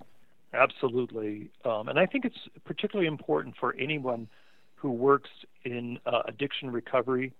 Absolutely. 0.53 1.49
Um, 1.65 1.89
and 1.89 1.99
I 1.99 2.05
think 2.05 2.27
it's 2.27 2.51
particularly 2.67 3.09
important 3.09 3.57
for 3.59 3.75
anyone 3.77 4.29
who 4.75 4.91
works 4.91 5.31
in 5.65 5.99
uh, 6.05 6.21
addiction 6.27 6.71
recovery 6.71 7.33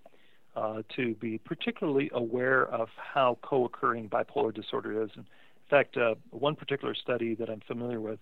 uh, 0.55 0.81
to 0.95 1.13
be 1.13 1.37
particularly 1.37 2.09
aware 2.15 2.65
of 2.65 2.89
how 2.95 3.37
co 3.43 3.65
occurring 3.65 4.09
bipolar 4.09 4.51
disorder 4.51 5.03
is. 5.03 5.11
In 5.15 5.25
fact, 5.69 5.97
uh, 5.97 6.15
one 6.31 6.55
particular 6.55 6.95
study 6.95 7.35
that 7.35 7.47
I'm 7.47 7.61
familiar 7.67 8.01
with 8.01 8.17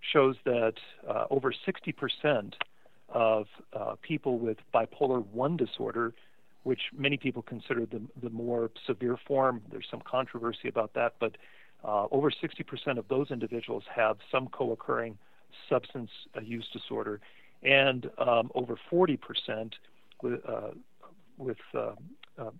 shows 0.00 0.36
that 0.44 0.74
uh, 1.08 1.26
over 1.30 1.52
60% 1.52 2.52
of 3.08 3.46
uh, 3.72 3.94
people 4.02 4.38
with 4.38 4.58
bipolar 4.74 5.24
1 5.26 5.56
disorder, 5.56 6.14
which 6.62 6.80
many 6.96 7.16
people 7.16 7.42
consider 7.42 7.86
the, 7.86 8.00
the 8.22 8.30
more 8.30 8.70
severe 8.86 9.16
form, 9.26 9.62
there's 9.70 9.86
some 9.90 10.02
controversy 10.02 10.68
about 10.68 10.94
that, 10.94 11.14
but 11.18 11.36
uh, 11.84 12.06
over 12.10 12.30
60% 12.30 12.98
of 12.98 13.08
those 13.08 13.30
individuals 13.30 13.84
have 13.94 14.18
some 14.30 14.48
co 14.48 14.72
occurring 14.72 15.16
substance 15.68 16.10
use 16.42 16.68
disorder, 16.72 17.20
and 17.62 18.10
um, 18.18 18.50
over 18.54 18.78
40% 18.90 19.18
with, 20.22 20.40
uh, 20.46 20.70
with 21.38 21.56
uh, 22.40 22.50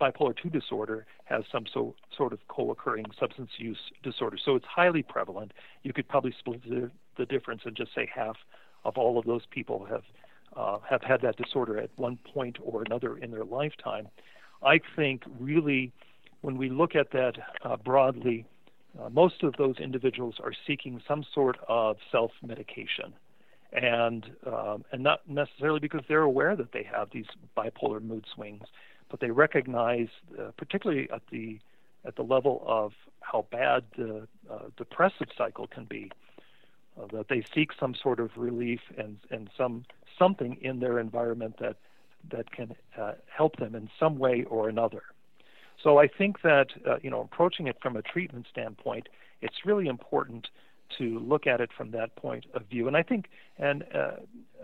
bipolar 0.00 0.34
2 0.40 0.50
disorder 0.50 1.06
has 1.24 1.44
some 1.52 1.64
so, 1.72 1.94
sort 2.16 2.32
of 2.32 2.40
co 2.48 2.70
occurring 2.70 3.06
substance 3.18 3.50
use 3.58 3.78
disorder. 4.02 4.36
So 4.42 4.56
it's 4.56 4.66
highly 4.66 5.02
prevalent. 5.02 5.52
You 5.82 5.92
could 5.92 6.08
probably 6.08 6.34
split 6.38 6.62
the, 6.68 6.90
the 7.16 7.26
difference 7.26 7.62
and 7.64 7.76
just 7.76 7.94
say 7.94 8.08
half 8.12 8.36
of 8.84 8.96
all 8.96 9.18
of 9.18 9.24
those 9.24 9.42
people 9.50 9.86
have, 9.86 10.02
uh, 10.56 10.78
have 10.88 11.02
had 11.02 11.20
that 11.22 11.36
disorder 11.36 11.78
at 11.78 11.90
one 11.96 12.18
point 12.32 12.58
or 12.62 12.82
another 12.82 13.18
in 13.18 13.30
their 13.30 13.44
lifetime. 13.44 14.08
I 14.62 14.80
think 14.96 15.22
really, 15.38 15.92
when 16.40 16.56
we 16.56 16.68
look 16.68 16.96
at 16.96 17.10
that 17.12 17.34
uh, 17.64 17.76
broadly, 17.76 18.46
uh, 19.00 19.08
most 19.10 19.42
of 19.42 19.54
those 19.58 19.76
individuals 19.78 20.36
are 20.42 20.52
seeking 20.66 21.00
some 21.06 21.24
sort 21.34 21.56
of 21.68 21.96
self 22.10 22.32
medication. 22.42 23.12
And 23.70 24.24
um, 24.46 24.84
and 24.92 25.02
not 25.02 25.28
necessarily 25.28 25.78
because 25.78 26.00
they're 26.08 26.22
aware 26.22 26.56
that 26.56 26.72
they 26.72 26.88
have 26.90 27.10
these 27.12 27.26
bipolar 27.54 28.02
mood 28.02 28.24
swings, 28.34 28.64
but 29.10 29.20
they 29.20 29.30
recognize, 29.30 30.08
uh, 30.38 30.50
particularly 30.56 31.08
at 31.10 31.22
the 31.30 31.58
at 32.04 32.16
the 32.16 32.22
level 32.22 32.62
of 32.66 32.92
how 33.20 33.46
bad 33.50 33.82
the 33.96 34.26
uh, 34.50 34.58
depressive 34.76 35.28
cycle 35.36 35.66
can 35.66 35.84
be, 35.84 36.10
uh, 36.98 37.06
that 37.12 37.28
they 37.28 37.44
seek 37.54 37.70
some 37.78 37.94
sort 37.94 38.20
of 38.20 38.30
relief 38.36 38.80
and 38.96 39.18
and 39.30 39.50
some 39.56 39.84
something 40.18 40.56
in 40.60 40.80
their 40.80 40.98
environment 40.98 41.56
that 41.58 41.76
that 42.30 42.50
can 42.50 42.74
uh, 42.98 43.12
help 43.26 43.56
them 43.56 43.74
in 43.74 43.88
some 43.98 44.18
way 44.18 44.44
or 44.44 44.68
another. 44.68 45.02
So 45.82 45.98
I 45.98 46.08
think 46.08 46.42
that 46.42 46.68
uh, 46.88 46.96
you 47.02 47.10
know 47.10 47.20
approaching 47.20 47.66
it 47.66 47.76
from 47.80 47.96
a 47.96 48.02
treatment 48.02 48.46
standpoint, 48.50 49.08
it's 49.40 49.64
really 49.64 49.86
important 49.86 50.48
to 50.98 51.18
look 51.18 51.46
at 51.46 51.60
it 51.60 51.70
from 51.76 51.90
that 51.90 52.16
point 52.16 52.46
of 52.54 52.62
view. 52.66 52.88
And 52.88 52.96
I 52.96 53.02
think, 53.02 53.28
and 53.58 53.84
uh, 53.94 54.12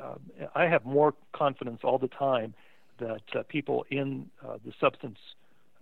uh, 0.03 0.15
I 0.55 0.65
have 0.65 0.85
more 0.85 1.15
confidence 1.33 1.81
all 1.85 1.99
the 1.99 2.09
time 2.09 2.55
that 2.99 3.23
uh, 3.35 3.43
people 3.49 3.85
in 3.91 4.29
uh, 4.47 4.59
the 4.65 4.73
substance 4.81 5.19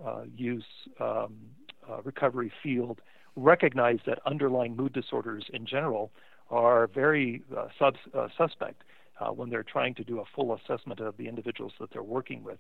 uh, 0.05 0.23
use 0.37 0.65
um, 1.01 1.37
uh, 1.91 2.01
recovery 2.03 2.53
field 2.63 3.01
recognize 3.37 3.99
that 4.07 4.19
underlying 4.27 4.77
mood 4.77 4.93
disorders 4.93 5.45
in 5.53 5.67
general 5.67 6.11
are 6.51 6.87
very 6.89 7.43
sub- 7.79 7.97
suspect 8.37 8.83
when 9.37 9.49
they're 9.49 9.63
trying 9.63 9.95
to 9.95 10.03
do 10.03 10.19
a 10.19 10.25
full 10.35 10.53
assessment 10.53 10.99
of 10.99 11.17
the 11.17 11.29
individuals 11.29 11.73
that 11.79 11.89
they're 11.93 12.03
working 12.03 12.43
with. 12.43 12.59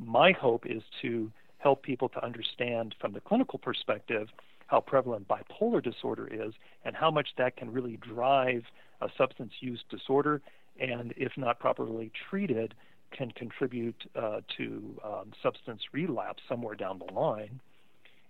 My 0.00 0.32
hope 0.32 0.66
is 0.66 0.82
to 1.00 1.30
help 1.58 1.84
people 1.84 2.08
to 2.08 2.24
understand 2.24 2.96
from 3.00 3.12
the 3.12 3.20
clinical 3.20 3.58
perspective 3.58 4.28
how 4.66 4.80
prevalent 4.80 5.28
bipolar 5.28 5.82
disorder 5.82 6.26
is 6.26 6.54
and 6.84 6.96
how 6.96 7.10
much 7.10 7.28
that 7.38 7.56
can 7.56 7.70
really 7.72 7.98
drive 7.98 8.62
a 9.00 9.08
substance 9.16 9.52
use 9.60 9.84
disorder 9.90 10.40
and 10.80 11.12
if 11.16 11.32
not 11.36 11.58
properly 11.60 12.10
treated 12.30 12.74
can 13.12 13.30
contribute 13.32 14.02
uh, 14.16 14.40
to 14.56 15.00
um, 15.04 15.32
substance 15.42 15.82
relapse 15.92 16.42
somewhere 16.48 16.74
down 16.74 16.98
the 16.98 17.12
line. 17.12 17.60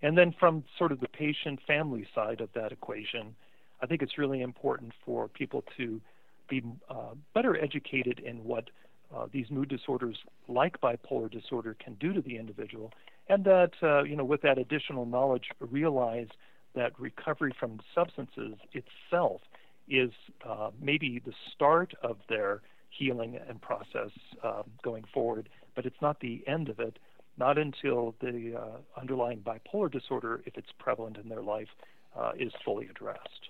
And 0.01 0.17
then 0.17 0.35
from 0.39 0.63
sort 0.77 0.91
of 0.91 0.99
the 0.99 1.07
patient 1.07 1.59
family 1.65 2.05
side 2.13 2.41
of 2.41 2.49
that 2.53 2.71
equation 2.71 3.35
i 3.81 3.85
think 3.85 4.01
it's 4.01 4.17
really 4.17 4.41
important 4.41 4.93
for 5.05 5.27
people 5.27 5.63
to 5.77 6.01
be 6.49 6.63
uh, 6.89 7.13
better 7.33 7.61
educated 7.61 8.19
in 8.19 8.43
what 8.43 8.69
uh, 9.15 9.27
these 9.31 9.45
mood 9.51 9.69
disorders 9.69 10.17
like 10.47 10.79
bipolar 10.81 11.29
disorder 11.31 11.75
can 11.83 11.93
do 11.95 12.13
to 12.13 12.21
the 12.21 12.37
individual. 12.37 12.91
And 13.29 13.43
that 13.45 13.71
uh, 13.81 14.03
you 14.03 14.15
know 14.15 14.25
with 14.25 14.41
that 14.41 14.57
additional 14.57 15.05
knowledge 15.05 15.49
realize 15.59 16.27
that 16.75 16.99
recovery 16.99 17.53
from 17.59 17.79
substances 17.93 18.55
itself 18.73 19.41
is 19.87 20.11
uh, 20.47 20.71
maybe 20.81 21.21
the 21.23 21.33
start 21.53 21.93
of 22.01 22.17
their 22.29 22.61
healing 22.97 23.39
and 23.47 23.61
process 23.61 24.11
um, 24.43 24.63
going 24.83 25.03
forward, 25.13 25.49
but 25.75 25.85
it's 25.85 26.01
not 26.01 26.19
the 26.19 26.43
end 26.47 26.69
of 26.69 26.79
it. 26.79 26.97
Not 27.35 27.57
until 27.57 28.13
the 28.21 28.55
uh, 28.55 28.99
underlying 28.99 29.39
bipolar 29.39 29.91
disorder, 29.91 30.41
if 30.45 30.55
it's 30.55 30.71
prevalent 30.77 31.17
in 31.17 31.29
their 31.29 31.41
life, 31.41 31.69
uh, 32.15 32.33
is 32.37 32.51
fully 32.63 32.87
addressed 32.87 33.49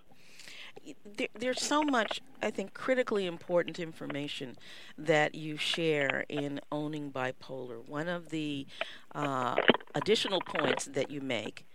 there, 1.17 1.27
there's 1.33 1.61
so 1.61 1.83
much, 1.83 2.21
I 2.41 2.51
think, 2.51 2.73
critically 2.73 3.25
important 3.25 3.79
information 3.79 4.57
that 4.97 5.35
you 5.35 5.57
share 5.57 6.25
in 6.29 6.59
owning 6.71 7.11
bipolar. 7.11 7.87
One 7.87 8.07
of 8.07 8.29
the 8.29 8.65
uh, 9.13 9.55
additional 9.95 10.41
points 10.41 10.85
that 10.85 11.09
you 11.11 11.21
make 11.21 11.65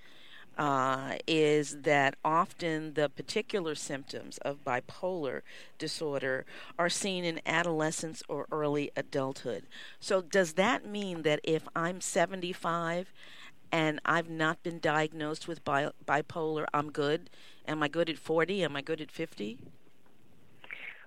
uh, 0.58 1.14
is 1.26 1.82
that 1.82 2.16
often 2.24 2.94
the 2.94 3.08
particular 3.08 3.76
symptoms 3.76 4.38
of 4.38 4.64
bipolar 4.64 5.42
disorder 5.78 6.44
are 6.78 6.88
seen 6.88 7.24
in 7.24 7.40
adolescence 7.46 8.22
or 8.28 8.46
early 8.50 8.90
adulthood. 8.96 9.64
So, 10.00 10.20
does 10.20 10.54
that 10.54 10.84
mean 10.84 11.22
that 11.22 11.40
if 11.44 11.68
I'm 11.76 12.00
75 12.00 13.12
and 13.70 14.00
I've 14.04 14.28
not 14.28 14.62
been 14.62 14.80
diagnosed 14.80 15.46
with 15.46 15.64
bi- 15.64 15.92
bipolar, 16.06 16.66
I'm 16.74 16.90
good? 16.90 17.30
Am 17.66 17.82
I 17.82 17.88
good 17.88 18.10
at 18.10 18.18
40? 18.18 18.64
Am 18.64 18.74
I 18.74 18.82
good 18.82 19.00
at 19.00 19.12
50? 19.12 19.58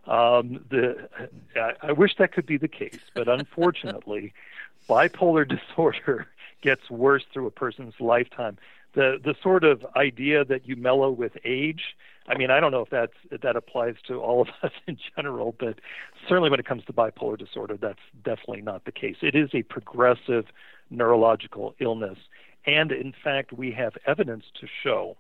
Um, 0.08 0.66
the 0.70 1.10
I, 1.56 1.74
I 1.90 1.92
wish 1.92 2.16
that 2.18 2.32
could 2.32 2.46
be 2.46 2.58
the 2.58 2.68
case, 2.68 3.00
but 3.14 3.28
unfortunately, 3.28 4.34
bipolar 4.90 5.48
disorder 5.70 6.28
gets 6.62 6.90
worse 6.90 7.24
through 7.34 7.48
a 7.48 7.52
person's 7.52 7.94
lifetime. 8.00 8.58
The 8.94 9.18
the 9.24 9.36
sort 9.42 9.64
of 9.64 9.86
idea 9.96 10.44
that 10.46 10.68
you 10.68 10.76
mellow 10.76 11.12
with 11.12 11.34
age. 11.46 11.96
I 12.28 12.38
mean, 12.38 12.52
I 12.52 12.60
don't 12.60 12.72
know 12.72 12.82
if 12.82 12.90
that's 12.90 13.14
if 13.32 13.42
that 13.42 13.56
applies 13.56 13.96
to 14.08 14.16
all 14.22 14.42
of 14.42 14.48
us 14.64 14.72
in 14.88 14.98
general, 15.16 15.56
but 15.60 15.80
certainly 16.28 16.50
when 16.50 16.60
it 16.60 16.66
comes 16.66 16.84
to 16.86 16.94
bipolar 16.94 17.38
disorder, 17.38 17.78
that's 17.78 18.00
definitely 18.24 18.62
not 18.62 18.86
the 18.86 18.92
case. 18.92 19.18
It 19.22 19.36
is 19.36 19.50
a 19.54 19.64
progressive 19.64 20.46
neurological 20.90 21.74
illness, 21.80 22.18
and 22.66 22.92
in 22.92 23.14
fact, 23.24 23.54
we 23.54 23.72
have 23.72 23.94
evidence 24.06 24.46
to 24.60 24.68
show 24.84 25.18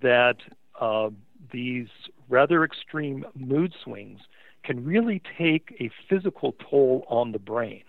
that 0.00 0.36
uh, 0.80 1.10
these 1.52 1.88
rather 2.28 2.64
extreme 2.64 3.24
mood 3.34 3.74
swings 3.82 4.20
can 4.64 4.84
really 4.84 5.20
take 5.38 5.76
a 5.78 5.90
physical 6.08 6.54
toll 6.70 7.04
on 7.08 7.32
the 7.32 7.38
brain. 7.38 7.82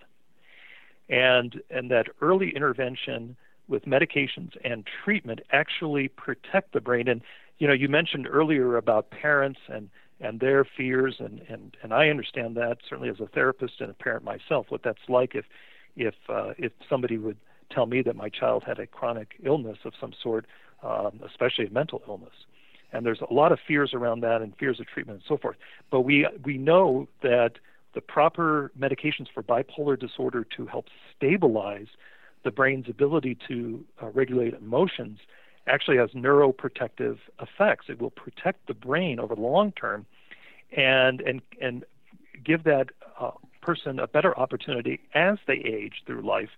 And, 1.10 1.62
and 1.70 1.90
that 1.92 2.08
early 2.22 2.54
intervention 2.56 3.38
with 3.68 3.86
medications 3.86 4.52
and 4.64 4.88
treatment 5.04 5.42
actually 5.52 6.08
protect 6.08 6.74
the 6.74 6.82
brain. 6.82 7.08
And 7.08 7.22
you 7.58 7.68
know, 7.68 7.74
you 7.74 7.88
mentioned 7.88 8.28
earlier 8.30 8.78
about 8.78 9.10
parents 9.10 9.60
and 9.68 9.90
and 10.22 10.40
their 10.40 10.66
fears, 10.66 11.16
and 11.20 11.42
and 11.50 11.76
and 11.84 11.94
I 11.94 12.10
understand 12.10 12.56
that 12.58 12.78
certainly 12.88 13.10
as 13.10 13.20
a 13.20 13.28
therapist 13.28 13.82
and 13.82 13.90
a 13.90 13.94
parent 13.94 14.24
myself, 14.24 14.68
what 14.70 14.84
that's 14.84 15.10
like 15.10 15.36
if 15.36 15.46
if 15.96 16.16
uh, 16.30 16.54
if 16.58 16.72
somebody 16.90 17.18
would 17.18 17.38
tell 17.72 17.86
me 17.86 18.02
that 18.04 18.16
my 18.16 18.30
child 18.30 18.64
had 18.66 18.80
a 18.80 18.88
chronic 18.88 19.36
illness 19.44 19.80
of 19.86 19.94
some 20.00 20.14
sort, 20.22 20.46
um, 20.84 21.20
especially 21.26 21.66
a 21.66 21.70
mental 21.72 22.02
illness 22.08 22.34
and 22.96 23.06
there's 23.06 23.20
a 23.30 23.34
lot 23.34 23.52
of 23.52 23.60
fears 23.68 23.94
around 23.94 24.22
that 24.22 24.42
and 24.42 24.56
fears 24.58 24.80
of 24.80 24.88
treatment 24.88 25.20
and 25.20 25.26
so 25.28 25.38
forth. 25.38 25.58
But 25.92 26.02
we 26.02 26.28
we 26.44 26.58
know 26.58 27.08
that 27.22 27.54
the 27.94 28.02
proper 28.02 28.72
medications 28.80 29.28
for 29.34 29.44
bipolar 29.44 30.00
disorder 30.00 30.46
to 30.58 30.66
help 30.66 30.86
stabilize 31.16 31.88
the 32.46 32.52
brain's 32.52 32.88
ability 32.88 33.38
to 33.50 33.84
uh, 34.02 34.08
regulate 34.12 34.54
emotions 34.54 35.20
actually 35.68 35.98
has 35.98 36.12
neuroprotective 36.12 37.18
effects. 37.42 37.88
It 37.90 38.00
will 38.00 38.12
protect 38.12 38.68
the 38.68 38.74
brain 38.74 39.20
over 39.20 39.36
the 39.36 39.42
long 39.42 39.74
term, 39.74 40.06
and 40.76 41.20
and 41.20 41.42
and 41.62 41.84
give 42.44 42.64
that 42.64 42.92
uh, 43.20 43.32
person 43.62 44.00
a 44.00 44.08
better 44.08 44.38
opportunity 44.40 45.02
as 45.14 45.40
they 45.48 45.56
age 45.56 46.04
through 46.06 46.22
life 46.22 46.52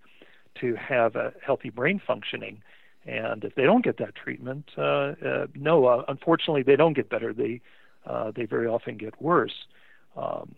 to 0.62 0.76
have 0.76 1.16
a 1.16 1.34
healthy 1.44 1.72
brain 1.72 2.00
functioning 2.06 2.62
and 3.08 3.46
if 3.46 3.56
they 3.56 3.64
don't 3.64 3.86
get 3.86 3.98
that 3.98 4.16
treatment, 4.16 4.70
uh, 4.78 5.14
uh, 5.26 5.48
no, 5.56 5.86
uh, 5.86 6.04
unfortunately, 6.10 6.62
they 6.62 6.76
don't 6.76 6.94
get 6.94 7.10
better. 7.10 7.34
They 7.34 7.62
uh, 8.06 8.32
they 8.36 8.46
very 8.46 8.68
often 8.68 8.98
get 8.98 9.20
worse. 9.22 9.66
Um, 10.18 10.56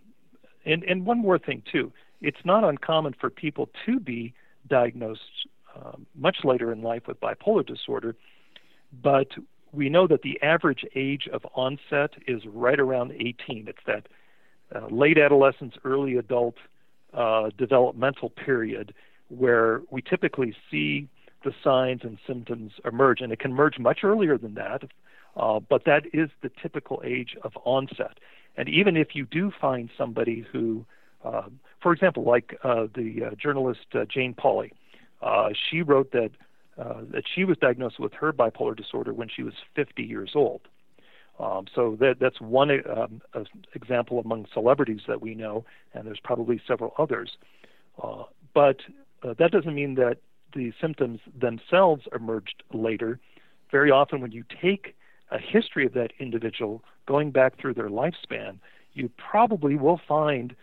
and 0.66 0.84
and 0.84 1.06
one 1.06 1.20
more 1.20 1.38
thing 1.38 1.62
too, 1.72 1.92
it's 2.22 2.44
not 2.44 2.64
uncommon 2.64 3.14
for 3.20 3.30
people 3.30 3.70
to 3.86 4.00
be 4.00 4.34
diagnosed 4.68 5.48
um, 5.76 6.06
much 6.16 6.38
later 6.44 6.72
in 6.72 6.82
life 6.82 7.04
with 7.08 7.20
bipolar 7.20 7.66
disorder, 7.66 8.16
but 9.04 9.28
we 9.72 9.90
know 9.90 10.08
that 10.08 10.24
the 10.24 10.42
average 10.42 10.84
age 10.96 11.28
of 11.32 11.46
onset 11.54 12.12
is 12.28 12.42
right 12.48 12.80
around 12.80 13.12
18. 13.12 13.68
It's 13.68 13.78
that 13.86 14.08
uh, 14.76 14.88
late 14.90 15.18
adolescence, 15.18 15.76
early 15.84 16.16
adult 16.18 16.56
uh, 17.14 17.50
developmental 17.58 18.30
period 18.30 18.94
where 19.30 19.82
we 19.92 20.02
typically 20.02 20.56
see 20.72 21.08
the 21.44 21.54
signs 21.64 22.02
and 22.04 22.18
symptoms 22.28 22.74
emerge. 22.86 23.22
And 23.22 23.32
it 23.32 23.40
can 23.40 23.52
emerge 23.52 23.80
much 23.80 24.00
earlier 24.04 24.38
than 24.38 24.56
that, 24.56 24.84
uh, 25.38 25.60
but 25.60 25.86
that 25.86 26.04
is 26.14 26.30
the 26.42 26.52
typical 26.62 27.02
age 27.06 27.36
of 27.44 27.54
onset. 27.64 28.20
And 28.58 28.68
even 28.68 28.98
if 28.98 29.16
you 29.16 29.26
do 29.26 29.52
find 29.60 29.90
somebody 29.98 30.46
who, 30.52 30.86
uh, 30.86 30.86
for 31.22 31.94
example, 31.94 32.24
like 32.24 32.58
uh, 32.64 32.88
the 32.94 33.26
uh, 33.26 33.36
journalist 33.36 33.86
uh, 33.94 34.06
Jane 34.06 34.34
Pauley, 34.34 34.72
uh, 35.22 35.50
she 35.70 35.82
wrote 35.82 36.12
that 36.12 36.32
that 37.12 37.24
she 37.36 37.44
was 37.44 37.58
diagnosed 37.58 38.00
with 38.00 38.14
her 38.14 38.32
bipolar 38.32 38.74
disorder 38.74 39.14
when 39.14 39.28
she 39.28 39.44
was 39.44 39.54
50 39.76 40.02
years 40.02 40.32
old. 40.34 40.62
Um, 41.38 41.66
so 41.76 41.98
that, 42.00 42.20
that's 42.22 42.40
one 42.40 42.72
um, 42.90 43.22
example 43.74 44.20
among 44.20 44.46
celebrities 44.54 45.02
that 45.10 45.22
we 45.22 45.36
know, 45.36 45.66
and 45.94 46.08
there's 46.08 46.22
probably 46.24 46.62
several 46.66 46.94
others. 46.98 47.32
but 48.54 48.78
that 49.22 49.52
doesn't 49.52 49.76
mean 49.76 49.96
that 49.96 50.20
the 50.54 50.72
symptoms 50.80 51.20
themselves 51.38 52.04
emerged 52.16 52.64
later. 52.74 53.20
Very 53.72 53.92
often, 53.92 54.22
when 54.22 54.32
you 54.32 54.46
take 54.62 54.96
a 55.32 55.38
history 55.38 55.86
of 55.86 55.94
that 55.94 56.12
individual 56.20 56.82
going 57.08 57.32
back 57.32 57.60
through 57.60 57.74
their 57.74 57.90
lifespan, 57.90 58.58
you 58.94 59.10
probably 59.18 59.76
will 59.76 60.00
find 60.08 60.56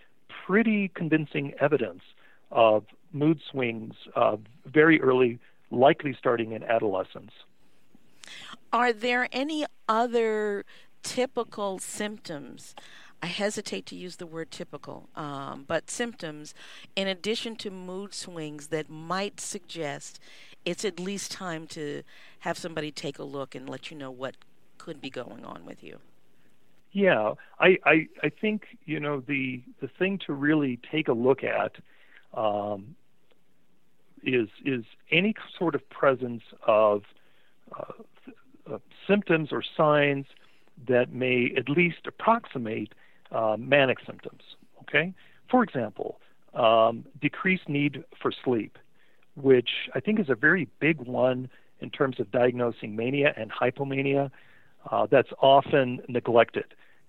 pretty 0.45 0.89
convincing 0.95 1.55
evidence 1.61 2.03
of 2.51 2.85
mood 3.13 3.41
swings 3.51 3.95
uh, 4.15 4.37
very 4.65 5.01
early, 5.01 5.39
likely 5.71 6.15
starting 6.19 6.53
in 6.53 6.63
adolescence. 6.63 7.33
Are 8.73 8.93
there 8.93 9.29
any 9.33 9.65
other 9.89 10.65
typical 11.03 11.79
symptoms 11.79 12.75
I 13.23 13.27
hesitate 13.27 13.87
to 13.87 13.97
use 13.97 14.17
the 14.17 14.27
word 14.27 14.51
typical, 14.51 15.09
um, 15.17 15.65
but 15.67 15.91
symptoms, 15.91 16.55
in 16.95 17.09
addition 17.09 17.57
to 17.57 17.71
mood 17.71 18.13
swings 18.13 18.69
that 18.69 18.91
might 18.91 19.41
suggest 19.41 20.21
it's 20.65 20.85
at 20.85 21.01
least 21.01 21.31
time 21.31 21.67
to 21.69 22.03
have 22.41 22.59
somebody 22.59 22.91
take 22.91 23.19
a 23.19 23.25
look 23.25 23.55
and 23.55 23.69
let 23.69 23.91
you 23.91 23.97
know 23.97 24.11
what 24.11 24.37
could 24.79 25.01
be 25.01 25.09
going 25.09 25.45
on 25.45 25.65
with 25.65 25.83
you. 25.83 26.01
Yeah, 26.97 27.35
I, 27.61 27.77
I, 27.85 28.07
I 28.23 28.31
think 28.31 28.79
you 28.87 28.99
know 28.99 29.21
the 29.21 29.63
the 29.83 29.89
thing 29.99 30.19
to 30.27 30.33
really 30.33 30.81
take 30.91 31.09
a 31.09 31.13
look 31.13 31.41
at 31.45 31.73
um, 32.33 32.97
is 34.25 34.49
is 34.65 34.83
any 35.13 35.35
sort 35.59 35.75
of 35.75 35.87
presence 35.91 36.43
of 36.67 37.03
uh, 37.79 38.73
uh, 38.73 38.79
symptoms 39.07 39.51
or 39.53 39.63
signs 39.77 40.25
that 40.89 41.13
may 41.13 41.53
at 41.55 41.69
least 41.69 41.99
approximate 42.07 42.95
uh, 43.31 43.57
manic 43.59 43.99
symptoms. 44.07 44.41
Okay, 44.81 45.13
for 45.51 45.63
example, 45.63 46.19
um, 46.55 47.05
decreased 47.21 47.69
need 47.69 48.05
for 48.23 48.33
sleep, 48.43 48.79
which 49.35 49.69
I 49.95 50.01
think 50.01 50.19
is 50.19 50.31
a 50.31 50.35
very 50.35 50.67
big 50.81 50.99
one 51.03 51.51
in 51.81 51.91
terms 51.91 52.21
of 52.21 52.31
diagnosing 52.31 52.97
mania 52.97 53.35
and 53.37 53.53
hypomania. 53.53 54.31
Uh, 54.91 55.07
that's 55.11 55.33
often 55.43 56.01
neglected. 56.09 56.65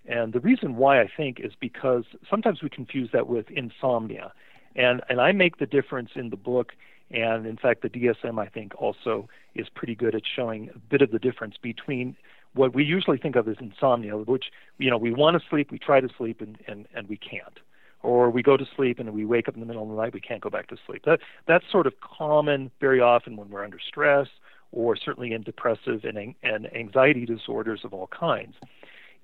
And 0.07 0.33
the 0.33 0.39
reason 0.39 0.77
why 0.77 1.01
I 1.01 1.09
think 1.15 1.39
is 1.39 1.51
because 1.59 2.05
sometimes 2.29 2.63
we 2.63 2.69
confuse 2.69 3.09
that 3.11 3.27
with 3.27 3.49
insomnia. 3.51 4.31
And, 4.75 5.01
and 5.09 5.19
I 5.19 5.31
make 5.33 5.57
the 5.57 5.65
difference 5.65 6.11
in 6.15 6.29
the 6.29 6.37
book. 6.37 6.73
And 7.11 7.45
in 7.45 7.57
fact, 7.57 7.81
the 7.81 7.89
DSM, 7.89 8.39
I 8.39 8.47
think, 8.47 8.73
also 8.81 9.27
is 9.55 9.67
pretty 9.69 9.95
good 9.95 10.15
at 10.15 10.23
showing 10.35 10.69
a 10.73 10.79
bit 10.79 11.01
of 11.01 11.11
the 11.11 11.19
difference 11.19 11.55
between 11.61 12.15
what 12.53 12.73
we 12.73 12.83
usually 12.83 13.17
think 13.17 13.35
of 13.35 13.47
as 13.47 13.55
insomnia, 13.59 14.17
which 14.17 14.45
you 14.77 14.89
know 14.89 14.97
we 14.97 15.13
want 15.13 15.39
to 15.39 15.49
sleep, 15.49 15.71
we 15.71 15.79
try 15.79 16.01
to 16.01 16.09
sleep, 16.17 16.41
and, 16.41 16.57
and, 16.67 16.87
and 16.93 17.07
we 17.07 17.17
can't, 17.17 17.59
or 18.03 18.29
we 18.29 18.41
go 18.41 18.57
to 18.57 18.65
sleep 18.75 18.99
and 18.99 19.13
we 19.13 19.25
wake 19.25 19.47
up 19.47 19.53
in 19.53 19.59
the 19.59 19.65
middle 19.65 19.83
of 19.83 19.89
the 19.89 19.95
night, 19.95 20.13
we 20.13 20.19
can't 20.19 20.41
go 20.41 20.49
back 20.49 20.67
to 20.67 20.77
sleep. 20.85 21.03
That 21.05 21.19
that's 21.47 21.65
sort 21.71 21.87
of 21.87 21.93
common 22.01 22.71
very 22.79 22.99
often 22.99 23.37
when 23.37 23.49
we're 23.49 23.63
under 23.63 23.79
stress, 23.79 24.27
or 24.71 24.95
certainly 24.95 25.33
in 25.33 25.43
depressive 25.43 26.03
and 26.03 26.35
and 26.43 26.75
anxiety 26.75 27.25
disorders 27.25 27.81
of 27.83 27.93
all 27.93 28.07
kinds. 28.07 28.55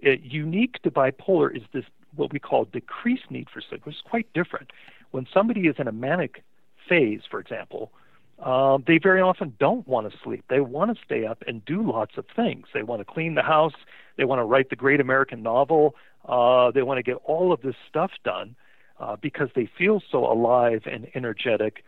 It, 0.03 0.21
unique 0.21 0.81
to 0.83 0.91
bipolar 0.91 1.55
is 1.55 1.63
this 1.73 1.85
what 2.15 2.31
we 2.33 2.39
call 2.39 2.65
decreased 2.65 3.31
need 3.31 3.47
for 3.49 3.61
sleep, 3.61 3.85
which 3.85 3.95
is 3.95 4.01
quite 4.01 4.27
different. 4.33 4.71
When 5.11 5.25
somebody 5.33 5.61
is 5.61 5.75
in 5.79 5.87
a 5.87 5.91
manic 5.91 6.43
phase, 6.87 7.21
for 7.29 7.39
example, 7.39 7.91
uh, 8.39 8.79
they 8.85 8.97
very 8.97 9.21
often 9.21 9.53
don't 9.59 9.87
want 9.87 10.11
to 10.11 10.17
sleep. 10.23 10.43
They 10.49 10.59
want 10.59 10.95
to 10.95 11.03
stay 11.03 11.25
up 11.25 11.43
and 11.47 11.63
do 11.65 11.81
lots 11.81 12.17
of 12.17 12.25
things. 12.35 12.67
They 12.73 12.83
want 12.83 12.99
to 12.99 13.05
clean 13.05 13.35
the 13.35 13.41
house. 13.41 13.73
They 14.17 14.25
want 14.25 14.39
to 14.39 14.43
write 14.43 14.69
the 14.69 14.75
great 14.75 14.99
American 14.99 15.41
novel. 15.41 15.95
Uh, 16.27 16.71
they 16.71 16.81
want 16.81 16.97
to 16.97 17.03
get 17.03 17.15
all 17.23 17.53
of 17.53 17.61
this 17.61 17.75
stuff 17.87 18.11
done 18.25 18.55
uh, 18.99 19.15
because 19.21 19.49
they 19.55 19.69
feel 19.77 20.01
so 20.11 20.29
alive 20.29 20.81
and 20.85 21.07
energetic 21.15 21.83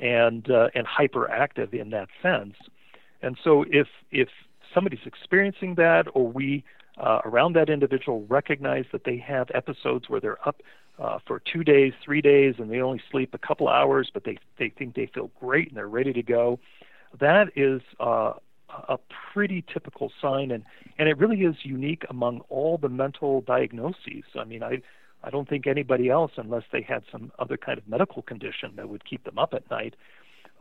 and 0.00 0.50
uh, 0.50 0.68
and 0.74 0.86
hyperactive 0.86 1.72
in 1.72 1.90
that 1.90 2.08
sense. 2.22 2.54
And 3.22 3.38
so, 3.44 3.64
if 3.68 3.86
if 4.10 4.28
somebody's 4.74 5.06
experiencing 5.06 5.74
that, 5.76 6.06
or 6.14 6.26
we 6.26 6.64
uh, 7.00 7.20
around 7.24 7.54
that 7.54 7.70
individual 7.70 8.26
recognize 8.28 8.84
that 8.92 9.04
they 9.04 9.16
have 9.16 9.48
episodes 9.54 10.08
where 10.08 10.20
they're 10.20 10.46
up 10.46 10.62
uh, 10.98 11.18
for 11.26 11.40
two 11.50 11.64
days, 11.64 11.94
three 12.04 12.20
days, 12.20 12.54
and 12.58 12.70
they 12.70 12.80
only 12.80 13.00
sleep 13.10 13.32
a 13.32 13.38
couple 13.38 13.68
hours, 13.68 14.10
but 14.12 14.24
they 14.24 14.38
they 14.58 14.68
think 14.68 14.94
they 14.94 15.10
feel 15.12 15.30
great 15.40 15.68
and 15.68 15.76
they're 15.76 15.88
ready 15.88 16.12
to 16.12 16.22
go. 16.22 16.58
That 17.18 17.48
is 17.56 17.80
uh, 17.98 18.34
a 18.88 18.98
pretty 19.32 19.64
typical 19.72 20.12
sign, 20.20 20.50
and 20.50 20.62
and 20.98 21.08
it 21.08 21.16
really 21.16 21.40
is 21.40 21.56
unique 21.62 22.04
among 22.10 22.40
all 22.50 22.76
the 22.76 22.90
mental 22.90 23.40
diagnoses. 23.40 24.24
I 24.38 24.44
mean, 24.44 24.62
I 24.62 24.82
I 25.24 25.30
don't 25.30 25.48
think 25.48 25.66
anybody 25.66 26.10
else, 26.10 26.32
unless 26.36 26.64
they 26.70 26.82
had 26.82 27.02
some 27.10 27.32
other 27.38 27.56
kind 27.56 27.78
of 27.78 27.88
medical 27.88 28.20
condition 28.20 28.72
that 28.76 28.88
would 28.88 29.04
keep 29.06 29.24
them 29.24 29.38
up 29.38 29.54
at 29.54 29.70
night, 29.70 29.94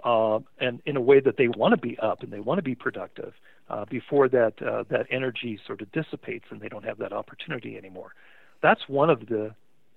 uh, 0.06 0.40
and 0.62 0.82
in 0.86 0.96
a 0.96 1.02
way 1.02 1.20
that 1.20 1.36
they 1.38 1.50
want 1.50 1.74
to 1.74 1.78
be 1.78 2.00
up 2.00 2.24
and 2.24 2.32
they 2.32 2.40
want 2.40 2.60
to 2.60 2.64
be 2.64 2.76
productive 2.76 3.34
uh, 3.34 3.59
before 3.90 4.28
that 4.30 4.54
uh, 4.62 4.84
that 4.90 5.06
energy 5.10 5.60
sort 5.66 5.82
of 5.82 5.92
dissipates 5.92 6.46
and 6.50 6.60
they 6.60 6.70
don't 6.70 6.86
have 6.86 6.98
that 6.98 7.14
opportunity 7.14 7.78
anymore. 7.78 8.14
That's 8.62 8.82
one 8.88 9.10
of 9.10 9.28
the 9.28 9.54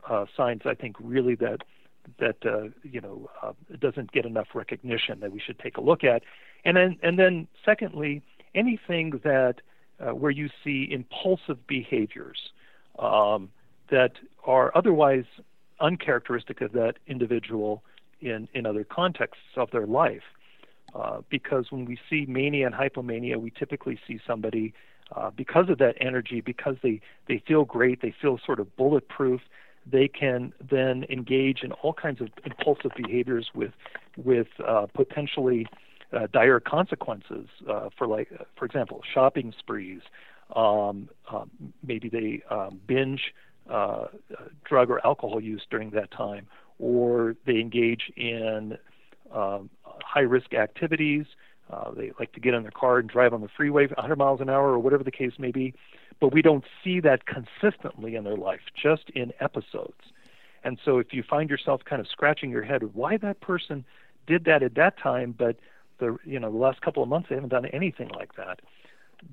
uh, 0.09 0.27
signs 0.37 0.63
I 0.65 0.75
think 0.75 0.97
really 1.01 1.35
that 1.37 1.59
that 2.19 2.37
uh, 2.45 2.69
you 2.83 3.01
know 3.01 3.31
uh, 3.43 3.53
doesn't 3.81 4.13
get 4.13 4.27
enough 4.27 4.49
recognition 4.55 5.21
that 5.21 5.33
we 5.33 5.41
should 5.41 5.59
take 5.59 5.77
a 5.77 5.81
look 5.81 6.05
at, 6.05 6.23
and 6.65 6.77
then 6.77 6.99
and 7.03 7.19
then 7.19 7.47
secondly, 7.65 8.23
anything 8.55 9.21
that 9.25 9.57
uh, 10.01 10.11
where 10.11 10.31
you 10.31 10.49
see 10.65 10.89
impulsive 10.91 11.65
behaviors 11.67 12.39
um, 12.99 13.51
that 13.91 14.13
are 14.45 14.73
otherwise 14.75 15.25
uncharacteristic 15.81 16.61
of 16.61 16.73
that 16.73 16.95
individual 17.07 17.83
in 18.21 18.49
in 18.55 18.67
other 18.67 18.85
contexts 18.85 19.45
of 19.57 19.71
their 19.71 19.87
life. 19.87 20.23
Uh, 20.95 21.23
because 21.31 21.67
when 21.71 21.85
we 21.85 21.99
see 22.09 22.27
mania 22.29 22.67
and 22.67 22.75
hypomania, 22.75 23.37
we 23.37 23.51
typically 23.51 23.99
see 24.07 24.21
somebody 24.27 24.75
uh, 25.17 25.31
because 25.31 25.69
of 25.69 25.79
that 25.79 25.95
energy, 26.01 26.41
because 26.41 26.77
they, 26.83 27.01
they 27.29 27.43
feel 27.47 27.65
great, 27.65 28.01
they 28.03 28.15
feel 28.21 28.39
sort 28.45 28.61
of 28.61 28.75
bulletproof, 28.77 29.41
they 29.91 30.07
can 30.09 30.53
then 30.71 31.05
engage 31.11 31.63
in 31.63 31.73
all 31.73 31.93
kinds 31.93 32.21
of 32.21 32.29
impulsive 32.45 32.93
behaviors 32.97 33.51
with 33.55 33.73
with 34.17 34.47
uh, 34.67 34.87
potentially 34.95 35.67
uh, 36.13 36.27
dire 36.33 36.61
consequences. 36.61 37.49
Uh, 37.69 37.89
for 37.97 38.07
like, 38.07 38.29
for 38.57 38.65
example, 38.65 39.01
shopping 39.13 39.53
sprees. 39.59 40.01
Um, 40.55 41.09
um, 41.33 41.51
maybe 41.83 42.09
they 42.09 42.43
um, 42.55 42.81
binge 42.87 43.33
uh, 43.71 44.07
drug 44.65 44.91
or 44.91 45.05
alcohol 45.05 45.41
use 45.41 45.63
during 45.71 45.91
that 45.91 46.11
time, 46.11 46.47
or 46.79 47.35
they 47.47 47.59
engage 47.59 48.13
in 48.17 48.77
um, 49.35 49.71
high 49.85 50.21
risk 50.21 50.55
activities. 50.55 51.27
Uh, 51.71 51.91
they 51.93 52.13
like 52.19 52.33
to 52.33 52.41
get 52.41 52.55
in 52.55 52.63
their 52.63 52.73
car 52.73 52.99
and 52.99 53.09
drive 53.09 53.33
on 53.33 53.41
the 53.41 53.49
freeway 53.57 53.87
100 53.87 54.17
miles 54.17 54.41
an 54.41 54.51
hour 54.51 54.71
or 54.71 54.79
whatever 54.79 55.03
the 55.03 55.11
case 55.11 55.33
may 55.39 55.51
be 55.51 55.73
but 56.23 56.33
we 56.33 56.41
don't 56.41 56.65
see 56.85 57.01
that 57.01 57.25
consistently 57.27 58.15
in 58.15 58.23
their 58.23 58.37
life, 58.37 58.61
just 58.81 59.11
in 59.11 59.33
episodes. 59.41 60.13
And 60.63 60.79
so 60.85 60.99
if 60.99 61.13
you 61.13 61.25
find 61.29 61.51
yourself 61.51 61.81
kind 61.85 62.01
of 62.01 62.07
scratching 62.07 62.49
your 62.49 62.63
head 62.63 62.95
why 62.95 63.17
that 63.17 63.41
person 63.41 63.85
did 64.29 64.45
that 64.45 64.63
at 64.63 64.77
that 64.77 64.97
time, 64.97 65.35
but 65.37 65.57
the 65.99 66.17
you 66.25 66.39
know 66.39 66.51
the 66.53 66.57
last 66.57 66.81
couple 66.81 67.03
of 67.03 67.09
months 67.09 67.29
they 67.29 67.35
haven't 67.35 67.51
done 67.51 67.67
anything 67.67 68.09
like 68.11 68.37
that, 68.37 68.61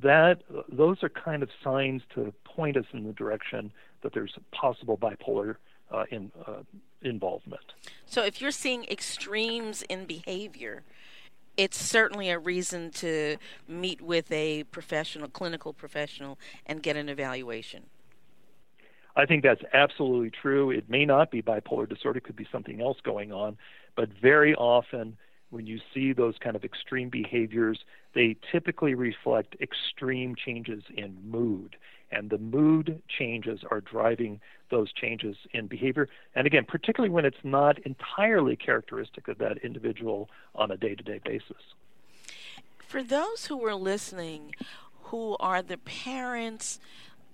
that 0.02 0.42
those 0.68 1.04
are 1.04 1.10
kind 1.10 1.44
of 1.44 1.50
signs 1.64 2.02
to 2.16 2.34
point 2.44 2.76
us 2.76 2.86
in 2.92 3.04
the 3.04 3.14
direction 3.14 3.72
that 4.02 4.16
there's 4.16 4.34
possible 4.52 4.98
bipolar 4.98 5.58
uh, 5.92 6.06
in, 6.12 6.32
uh, 6.46 6.62
involvement. 7.02 7.74
So 8.06 8.24
if 8.24 8.42
you're 8.42 8.52
seeing 8.52 8.86
extremes 8.86 9.82
in 9.84 10.06
behavior, 10.06 10.84
it's 11.58 11.78
certainly 11.78 12.30
a 12.30 12.40
reason 12.40 12.92
to 12.92 13.38
meet 13.68 14.02
with 14.02 14.32
a 14.32 14.64
professional, 14.66 15.28
clinical 15.28 15.74
professional, 15.74 16.40
and 16.66 16.82
get 16.82 16.96
an 16.96 17.10
evaluation. 17.10 17.84
I 19.16 19.26
think 19.26 19.44
that's 19.44 19.62
absolutely 19.74 20.32
true. 20.32 20.72
It 20.72 20.90
may 20.90 21.06
not 21.06 21.32
be 21.32 21.42
bipolar 21.42 21.90
disorder, 21.90 22.20
it 22.20 22.24
could 22.24 22.38
be 22.38 22.48
something 22.52 22.82
else 22.82 22.98
going 23.04 23.34
on, 23.34 23.58
but 23.96 24.10
very 24.22 24.56
often 24.56 25.18
when 25.50 25.66
you 25.66 25.80
see 25.94 26.14
those 26.14 26.36
kind 26.40 26.56
of 26.56 26.64
extreme 26.64 27.10
behaviors, 27.10 27.80
they 28.14 28.38
typically 28.52 28.94
reflect 28.94 29.56
extreme 29.60 30.36
changes 30.36 30.84
in 30.96 31.18
mood 31.30 31.76
and 32.12 32.30
the 32.30 32.38
mood 32.38 33.02
changes 33.08 33.62
are 33.70 33.82
driving 33.82 34.40
those 34.70 34.92
changes 34.94 35.36
in 35.52 35.68
behavior. 35.68 36.08
And 36.36 36.46
again, 36.46 36.66
particularly 36.68 37.14
when 37.14 37.26
it's 37.26 37.44
not 37.44 37.80
entirely 37.80 38.56
characteristic 38.56 39.28
of 39.28 39.38
that 39.40 39.58
individual 39.60 40.30
on 40.56 40.72
a 40.72 40.78
day 40.78 40.96
to 40.96 41.04
day 41.04 41.20
basis. 41.24 41.62
For 42.88 43.04
those 43.04 43.48
who 43.48 43.64
are 43.66 43.76
listening, 43.76 44.56
who 45.04 45.38
are 45.40 45.62
the 45.62 45.78
parents 45.78 46.80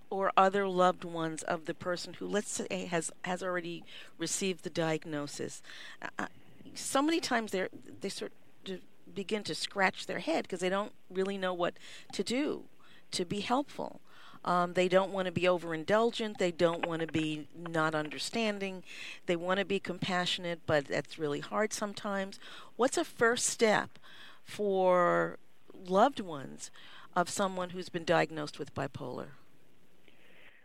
or 0.09 0.31
other 0.37 0.67
loved 0.67 1.03
ones 1.03 1.43
of 1.43 1.65
the 1.65 1.73
person 1.73 2.15
who, 2.15 2.27
let's 2.27 2.51
say, 2.51 2.85
has, 2.85 3.11
has 3.23 3.41
already 3.41 3.83
received 4.17 4.63
the 4.63 4.69
diagnosis, 4.69 5.61
uh, 6.01 6.07
uh 6.19 6.27
so 6.73 7.01
many 7.01 7.21
times 7.21 7.51
they 7.51 7.67
they 8.01 8.09
sort 8.09 8.33
of 8.67 8.79
begin 9.13 9.43
to 9.43 9.55
scratch 9.55 10.07
their 10.07 10.19
head 10.19 10.43
because 10.43 10.59
they 10.59 10.69
don't 10.69 10.91
really 11.09 11.37
know 11.37 11.53
what 11.53 11.73
to 12.11 12.23
do 12.23 12.65
to 13.11 13.25
be 13.25 13.39
helpful. 13.39 14.01
Um, 14.45 14.73
they 14.73 14.87
don't 14.87 15.11
want 15.11 15.25
to 15.25 15.31
be 15.31 15.41
overindulgent. 15.41 16.37
They 16.37 16.51
don't 16.51 16.85
want 16.85 17.01
to 17.01 17.07
be 17.07 17.47
not 17.57 17.95
understanding. 17.95 18.83
They 19.25 19.35
want 19.35 19.59
to 19.59 19.65
be 19.65 19.79
compassionate, 19.79 20.61
but 20.67 20.85
that's 20.85 21.17
really 21.17 21.39
hard 21.39 21.73
sometimes. 21.73 22.39
What's 22.75 22.97
a 22.97 23.03
first 23.03 23.47
step 23.47 23.97
for 24.43 25.39
loved 25.87 26.19
ones 26.19 26.69
of 27.15 27.27
someone 27.27 27.71
who's 27.71 27.89
been 27.89 28.05
diagnosed 28.05 28.59
with 28.59 28.73
bipolar? 28.75 29.29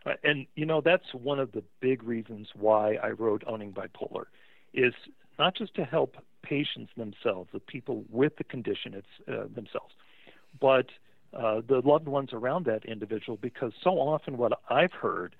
Uh, 0.05 0.13
and 0.23 0.45
you 0.55 0.65
know 0.65 0.81
that's 0.81 1.13
one 1.13 1.39
of 1.39 1.51
the 1.51 1.63
big 1.79 2.03
reasons 2.03 2.49
why 2.55 2.95
I 2.95 3.09
wrote 3.09 3.43
Owning 3.47 3.71
Bipolar, 3.71 4.25
is 4.73 4.93
not 5.37 5.55
just 5.55 5.75
to 5.75 5.85
help 5.85 6.17
patients 6.43 6.91
themselves, 6.97 7.49
the 7.53 7.59
people 7.59 8.03
with 8.09 8.35
the 8.37 8.43
condition 8.43 9.01
uh, 9.27 9.43
themselves, 9.53 9.93
but 10.59 10.87
uh, 11.37 11.61
the 11.67 11.81
loved 11.85 12.07
ones 12.07 12.29
around 12.33 12.65
that 12.65 12.85
individual 12.85 13.37
because 13.41 13.71
so 13.83 13.91
often 13.91 14.37
what 14.37 14.53
I've 14.69 14.91
heard 14.91 15.35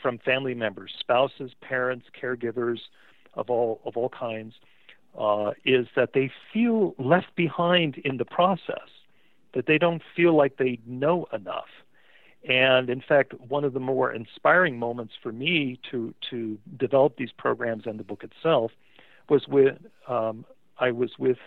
from 0.00 0.18
family 0.18 0.54
members, 0.54 0.92
spouses, 0.98 1.52
parents, 1.60 2.06
caregivers 2.20 2.78
of 3.34 3.50
all 3.50 3.80
of 3.84 3.96
all 3.96 4.08
kinds, 4.08 4.54
uh, 5.18 5.52
is 5.64 5.86
that 5.96 6.10
they 6.14 6.30
feel 6.52 6.94
left 6.98 7.34
behind 7.36 7.98
in 7.98 8.16
the 8.16 8.24
process, 8.24 8.88
that 9.54 9.66
they 9.66 9.78
don't 9.78 10.02
feel 10.16 10.34
like 10.34 10.56
they 10.56 10.78
know 10.86 11.26
enough. 11.32 11.68
And 12.48 12.90
in 12.90 13.00
fact, 13.00 13.32
one 13.48 13.64
of 13.64 13.72
the 13.72 13.80
more 13.80 14.12
inspiring 14.12 14.78
moments 14.78 15.14
for 15.22 15.32
me 15.32 15.78
to 15.90 16.14
to 16.30 16.58
develop 16.78 17.16
these 17.16 17.32
programs 17.36 17.86
and 17.86 17.98
the 17.98 18.04
book 18.04 18.24
itself 18.24 18.72
was 19.28 19.46
with 19.48 19.76
um, 20.08 20.44
I 20.78 20.90
was 20.90 21.10
with 21.18 21.38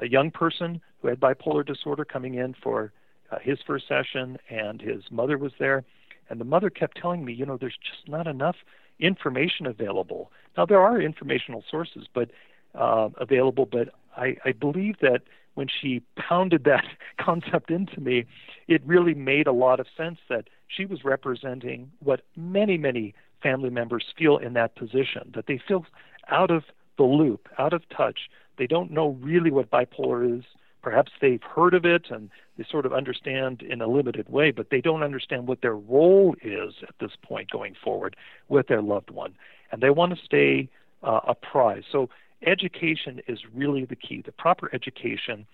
a 0.00 0.08
young 0.08 0.30
person 0.30 0.80
who 1.00 1.08
had 1.08 1.18
bipolar 1.18 1.66
disorder 1.66 2.04
coming 2.04 2.34
in 2.34 2.54
for 2.62 2.92
uh, 3.32 3.38
his 3.40 3.58
first 3.66 3.88
session, 3.88 4.38
and 4.50 4.80
his 4.80 5.02
mother 5.10 5.38
was 5.38 5.52
there. 5.58 5.84
And 6.28 6.40
the 6.40 6.44
mother 6.44 6.70
kept 6.70 6.96
telling 6.96 7.24
me, 7.24 7.32
you 7.32 7.44
know, 7.44 7.56
there's 7.56 7.76
just 7.76 8.08
not 8.08 8.26
enough 8.26 8.56
information 9.00 9.66
available. 9.66 10.30
Now 10.56 10.66
there 10.66 10.80
are 10.80 11.00
informational 11.00 11.64
sources, 11.70 12.06
but 12.14 12.30
uh, 12.74 13.08
available. 13.18 13.66
But 13.66 13.88
I, 14.16 14.36
I 14.44 14.52
believe 14.52 14.96
that 15.00 15.22
when 15.54 15.66
she 15.68 16.02
pounded 16.16 16.64
that 16.64 16.84
concept 17.20 17.70
into 17.70 18.00
me, 18.00 18.24
it 18.68 18.82
really 18.86 19.14
made 19.14 19.46
a 19.46 19.52
lot 19.52 19.80
of 19.80 19.86
sense 19.96 20.18
that 20.28 20.48
she 20.68 20.84
was 20.84 21.04
representing 21.04 21.90
what 22.00 22.22
many, 22.36 22.78
many 22.78 23.14
family 23.42 23.70
members 23.70 24.04
feel 24.16 24.38
in 24.38 24.52
that 24.54 24.76
position, 24.76 25.32
that 25.34 25.46
they 25.46 25.60
feel 25.66 25.84
out 26.28 26.50
of 26.50 26.64
the 26.96 27.04
loop, 27.04 27.48
out 27.58 27.72
of 27.72 27.82
touch. 27.88 28.30
They 28.56 28.66
don't 28.66 28.90
know 28.90 29.18
really 29.20 29.50
what 29.50 29.70
bipolar 29.70 30.38
is. 30.38 30.44
Perhaps 30.82 31.12
they've 31.20 31.42
heard 31.42 31.74
of 31.74 31.84
it 31.84 32.10
and 32.10 32.30
they 32.58 32.64
sort 32.70 32.86
of 32.86 32.92
understand 32.92 33.62
in 33.62 33.80
a 33.80 33.86
limited 33.86 34.28
way, 34.28 34.50
but 34.50 34.70
they 34.70 34.80
don't 34.80 35.02
understand 35.02 35.46
what 35.46 35.62
their 35.62 35.76
role 35.76 36.34
is 36.42 36.74
at 36.82 36.94
this 37.00 37.12
point 37.22 37.50
going 37.50 37.74
forward 37.82 38.16
with 38.48 38.66
their 38.66 38.82
loved 38.82 39.10
one. 39.10 39.34
And 39.70 39.82
they 39.82 39.90
want 39.90 40.16
to 40.16 40.24
stay 40.24 40.68
uh, 41.02 41.20
apprised. 41.26 41.86
So 41.90 42.10
education 42.44 43.20
is 43.28 43.38
really 43.54 43.84
the 43.84 43.96
key, 43.96 44.22
the 44.24 44.32
proper 44.32 44.68
education. 44.74 45.46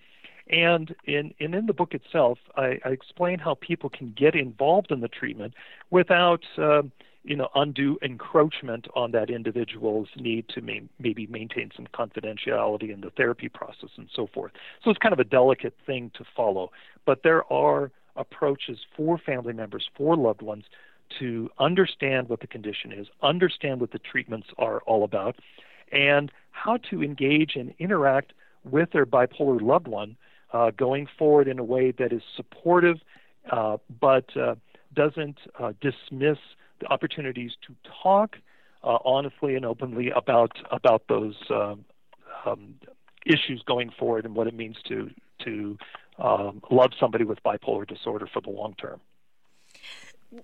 And 0.49 0.95
in, 1.05 1.33
and 1.39 1.53
in 1.53 1.67
the 1.67 1.73
book 1.73 1.93
itself, 1.93 2.39
I, 2.57 2.79
I 2.83 2.89
explain 2.89 3.37
how 3.39 3.55
people 3.55 3.89
can 3.89 4.13
get 4.17 4.35
involved 4.35 4.91
in 4.91 4.99
the 5.01 5.07
treatment 5.07 5.53
without. 5.91 6.43
Uh, 6.57 6.83
you 7.23 7.35
know, 7.35 7.49
undue 7.55 7.97
encroachment 8.01 8.87
on 8.95 9.11
that 9.11 9.29
individual's 9.29 10.07
need 10.15 10.47
to 10.49 10.61
maybe 10.61 11.27
maintain 11.27 11.69
some 11.75 11.87
confidentiality 11.93 12.93
in 12.93 13.01
the 13.01 13.09
therapy 13.11 13.49
process 13.49 13.89
and 13.97 14.09
so 14.15 14.27
forth. 14.33 14.51
So 14.83 14.89
it's 14.89 14.99
kind 14.99 15.13
of 15.13 15.19
a 15.19 15.25
delicate 15.25 15.75
thing 15.85 16.11
to 16.15 16.23
follow. 16.35 16.71
But 17.05 17.23
there 17.23 17.51
are 17.51 17.91
approaches 18.15 18.79
for 18.95 19.17
family 19.17 19.53
members, 19.53 19.89
for 19.97 20.15
loved 20.15 20.41
ones, 20.41 20.65
to 21.19 21.49
understand 21.59 22.29
what 22.29 22.39
the 22.39 22.47
condition 22.47 22.91
is, 22.91 23.07
understand 23.21 23.81
what 23.81 23.91
the 23.91 23.99
treatments 23.99 24.47
are 24.57 24.79
all 24.81 25.03
about, 25.03 25.35
and 25.91 26.31
how 26.51 26.77
to 26.89 27.03
engage 27.03 27.55
and 27.55 27.73
interact 27.79 28.33
with 28.63 28.91
their 28.91 29.05
bipolar 29.05 29.61
loved 29.61 29.87
one 29.87 30.15
uh, 30.53 30.71
going 30.71 31.07
forward 31.17 31.47
in 31.47 31.59
a 31.59 31.63
way 31.63 31.91
that 31.91 32.11
is 32.13 32.21
supportive 32.35 32.97
uh, 33.51 33.77
but 33.99 34.25
uh, 34.37 34.55
doesn't 34.93 35.37
uh, 35.59 35.73
dismiss 35.81 36.37
opportunities 36.89 37.51
to 37.67 37.75
talk 38.03 38.37
uh, 38.83 38.97
honestly 39.03 39.55
and 39.55 39.65
openly 39.65 40.09
about 40.15 40.51
about 40.71 41.03
those 41.09 41.35
um, 41.49 41.85
um, 42.45 42.75
issues 43.25 43.61
going 43.65 43.91
forward 43.97 44.25
and 44.25 44.35
what 44.35 44.47
it 44.47 44.53
means 44.53 44.77
to 44.87 45.09
to 45.43 45.77
um, 46.19 46.61
love 46.69 46.91
somebody 46.99 47.23
with 47.23 47.41
bipolar 47.43 47.87
disorder 47.87 48.27
for 48.31 48.41
the 48.41 48.49
long 48.49 48.73
term. 48.75 48.99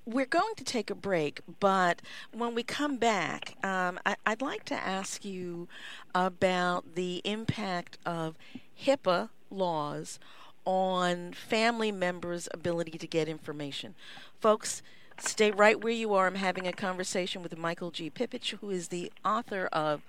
We're 0.06 0.26
going 0.26 0.56
to 0.56 0.64
take 0.64 0.90
a 0.90 0.96
break, 0.96 1.42
but 1.60 2.02
when 2.34 2.56
we 2.56 2.64
come 2.64 2.98
back, 2.98 3.54
um, 3.64 4.00
I, 4.04 4.16
would 4.28 4.42
like 4.42 4.64
to 4.66 4.74
ask 4.74 5.24
you 5.24 5.68
about 6.16 6.96
the 6.96 7.22
impact 7.24 8.00
of 8.04 8.36
HIPAA 8.84 9.30
laws 9.52 10.18
on 10.66 11.34
family 11.34 11.92
members' 11.92 12.50
ability 12.52 12.98
to 12.98 13.06
get 13.06 13.28
information. 13.28 13.94
Folks, 14.40 14.82
stay 15.20 15.52
right 15.52 15.82
where 15.84 15.94
you 15.94 16.14
are. 16.14 16.28
I'm 16.28 16.36
having 16.36 16.68
a 16.68 16.74
conversation 16.74 17.42
with 17.42 17.58
Michael 17.58 17.92
G. 17.92 18.10
Pipich, 18.10 18.56
who 18.62 18.70
is 18.70 18.90
the 18.90 19.12
author 19.24 19.68
of 19.72 20.02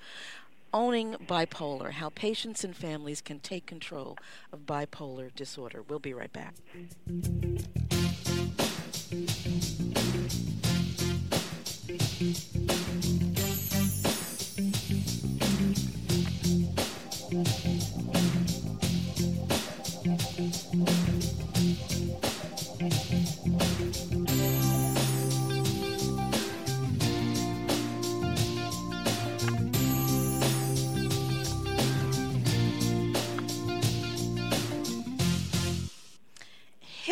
Owning 0.73 1.14
Bipolar 1.27 1.92
How 1.92 2.11
Patients 2.11 2.64
and 2.64 2.77
Families 2.77 3.21
Can 3.21 3.40
Take 3.40 3.66
Control 3.66 4.19
of 4.53 4.66
Bipolar 4.66 5.35
Disorder. 5.35 5.83
We'll 5.83 5.99
be 5.99 6.12
right 6.12 6.33
back. 6.33 6.55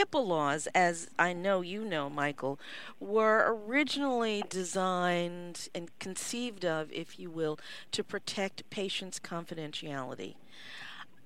HIPAA 0.05 0.27
laws, 0.27 0.69
as 0.75 1.09
I 1.19 1.33
know 1.33 1.61
you 1.61 1.85
know, 1.85 2.11
Michael, 2.11 2.59
were 3.01 3.45
originally 3.67 4.43
designed 4.49 5.69
and 5.75 5.97
conceived 5.99 6.64
of, 6.64 6.93
if 6.93 7.19
you 7.19 7.31
will, 7.31 7.59
to 7.93 8.05
protect 8.05 8.69
patients' 8.71 9.19
confidentiality. 9.19 10.35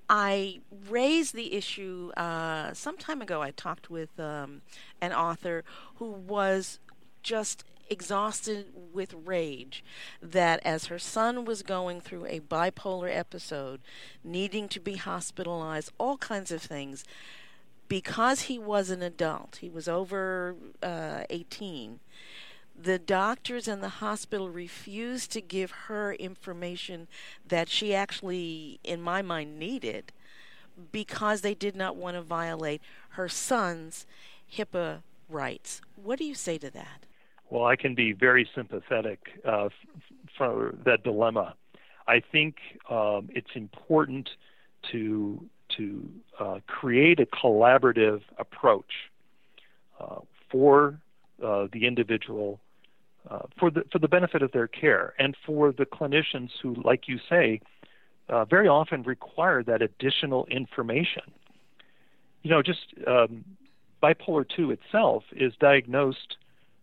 I 0.08 0.60
raised 0.88 1.34
the 1.34 1.54
issue 1.54 2.12
uh, 2.16 2.72
some 2.72 2.96
time 2.96 3.20
ago. 3.20 3.42
I 3.42 3.50
talked 3.50 3.90
with 3.90 4.18
um, 4.18 4.62
an 5.00 5.12
author 5.12 5.64
who 5.96 6.10
was 6.10 6.78
just 7.22 7.64
exhausted 7.90 8.66
with 8.92 9.14
rage 9.24 9.84
that 10.22 10.60
as 10.64 10.86
her 10.86 10.98
son 10.98 11.44
was 11.44 11.62
going 11.62 12.00
through 12.00 12.26
a 12.26 12.40
bipolar 12.40 13.14
episode, 13.14 13.80
needing 14.24 14.68
to 14.68 14.80
be 14.80 14.96
hospitalized, 14.96 15.92
all 15.98 16.16
kinds 16.16 16.50
of 16.50 16.62
things, 16.62 17.04
because 17.88 18.42
he 18.42 18.58
was 18.58 18.90
an 18.90 19.02
adult, 19.02 19.58
he 19.60 19.68
was 19.68 19.88
over 19.88 20.54
uh, 20.82 21.24
18, 21.30 22.00
the 22.80 22.98
doctors 22.98 23.66
in 23.66 23.80
the 23.80 23.88
hospital 23.88 24.50
refused 24.50 25.32
to 25.32 25.40
give 25.40 25.70
her 25.88 26.12
information 26.14 27.08
that 27.46 27.68
she 27.68 27.94
actually, 27.94 28.78
in 28.84 29.00
my 29.00 29.20
mind, 29.20 29.58
needed 29.58 30.12
because 30.92 31.40
they 31.40 31.54
did 31.54 31.74
not 31.74 31.96
want 31.96 32.14
to 32.14 32.22
violate 32.22 32.80
her 33.10 33.28
son's 33.28 34.06
HIPAA 34.52 35.02
rights. 35.28 35.80
What 35.96 36.18
do 36.18 36.24
you 36.24 36.34
say 36.34 36.56
to 36.58 36.70
that? 36.70 37.04
Well, 37.50 37.64
I 37.64 37.76
can 37.76 37.94
be 37.94 38.12
very 38.12 38.48
sympathetic 38.54 39.18
uh, 39.46 39.66
f- 39.66 39.72
for 40.36 40.74
that 40.84 41.02
dilemma. 41.02 41.54
I 42.06 42.20
think 42.20 42.56
um, 42.88 43.28
it's 43.32 43.50
important 43.54 44.28
to 44.92 45.44
to 45.76 46.08
uh, 46.38 46.58
create 46.66 47.20
a 47.20 47.26
collaborative 47.26 48.22
approach 48.38 49.10
uh, 50.00 50.20
for 50.50 50.98
uh, 51.44 51.66
the 51.72 51.86
individual 51.86 52.60
uh, 53.30 53.40
for 53.58 53.70
the 53.70 53.82
for 53.92 53.98
the 53.98 54.08
benefit 54.08 54.42
of 54.42 54.52
their 54.52 54.68
care 54.68 55.14
and 55.18 55.36
for 55.44 55.72
the 55.72 55.84
clinicians 55.84 56.50
who, 56.62 56.74
like 56.82 57.08
you 57.08 57.18
say, 57.28 57.60
uh, 58.28 58.44
very 58.44 58.68
often 58.68 59.02
require 59.02 59.62
that 59.62 59.82
additional 59.82 60.46
information. 60.46 61.22
You 62.42 62.50
know, 62.50 62.62
just 62.62 62.94
um, 63.06 63.44
bipolar 64.02 64.44
two 64.48 64.70
itself 64.70 65.24
is 65.32 65.52
diagnosed 65.60 66.36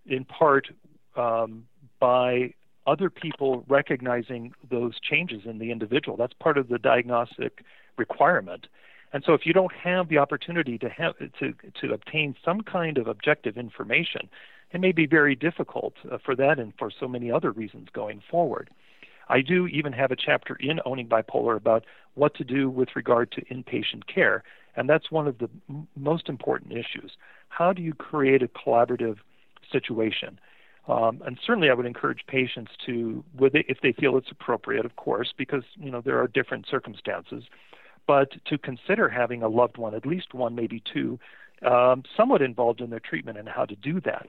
in 0.06 0.26
part 0.26 0.68
um, 1.16 1.66
by 2.00 2.54
other 2.86 3.10
people 3.10 3.64
recognizing 3.68 4.54
those 4.70 5.00
changes 5.00 5.42
in 5.46 5.58
the 5.58 5.72
individual. 5.72 6.18
That's 6.18 6.34
part 6.34 6.58
of 6.58 6.68
the 6.68 6.78
diagnostic 6.78 7.64
requirement. 7.98 8.68
And 9.14 9.24
so, 9.26 9.34
if 9.34 9.46
you 9.46 9.54
don't 9.54 9.74
have 9.74 10.10
the 10.10 10.18
opportunity 10.18 10.78
to 10.80 10.90
have 10.90 11.14
to 11.40 11.54
to 11.82 11.94
obtain 11.94 12.36
some 12.44 12.62
kind 12.62 12.98
of 12.98 13.08
objective 13.08 13.58
information, 13.58 14.30
it 14.72 14.82
may 14.82 14.92
be 14.92 15.06
very 15.06 15.36
difficult 15.36 15.94
uh, 16.12 16.18
for 16.24 16.36
that 16.36 16.60
and 16.60 16.74
for 16.78 16.92
so 16.92 17.08
many 17.08 17.32
other 17.32 17.52
reasons 17.52 17.88
going 17.94 18.22
forward. 18.30 18.70
I 19.30 19.42
do 19.42 19.68
even 19.68 19.94
have 19.94 20.12
a 20.12 20.16
chapter 20.16 20.56
in 20.60 20.80
Owning 20.86 21.08
Bipolar 21.08 21.56
about 21.56 21.86
what 22.14 22.36
to 22.36 22.44
do 22.44 22.70
with 22.70 22.90
regard 22.96 23.32
to 23.32 23.46
inpatient 23.46 24.06
care, 24.14 24.44
and 24.76 24.90
that's 24.90 25.12
one 25.12 25.28
of 25.28 25.38
the 25.40 25.50
m- 25.70 25.88
most 25.96 26.30
important 26.30 26.74
issues. 26.74 27.12
How 27.50 27.74
do 27.74 27.82
you 27.82 27.94
create 27.94 28.44
a 28.44 28.48
collaborative 28.48 29.18
situation? 29.72 30.40
Um, 30.88 31.24
and 31.26 31.40
certainly, 31.46 31.70
I 31.70 31.74
would 31.74 31.88
encourage 31.88 32.26
patients 32.28 32.72
to, 32.86 33.24
if 33.40 33.78
they 33.82 33.94
feel 33.94 34.18
it's 34.18 34.30
appropriate, 34.30 34.86
of 34.86 34.96
course, 34.98 35.34
because 35.36 35.64
you 35.76 35.90
know 35.90 36.02
there 36.02 36.20
are 36.22 36.28
different 36.28 36.68
circumstances 36.70 37.44
but 38.08 38.32
to 38.46 38.58
consider 38.58 39.10
having 39.10 39.42
a 39.44 39.48
loved 39.48 39.78
one, 39.78 39.96
at 39.96 40.06
least 40.06 40.34
one, 40.34 40.56
maybe 40.56 40.82
two, 40.94 41.20
um, 41.66 42.04
somewhat 42.16 42.42
involved 42.42 42.82
in 42.82 42.90
their 42.90 43.00
treatment 43.00 43.38
and 43.38 43.50
how 43.50 43.66
to 43.66 43.76
do 43.76 44.00
that. 44.02 44.28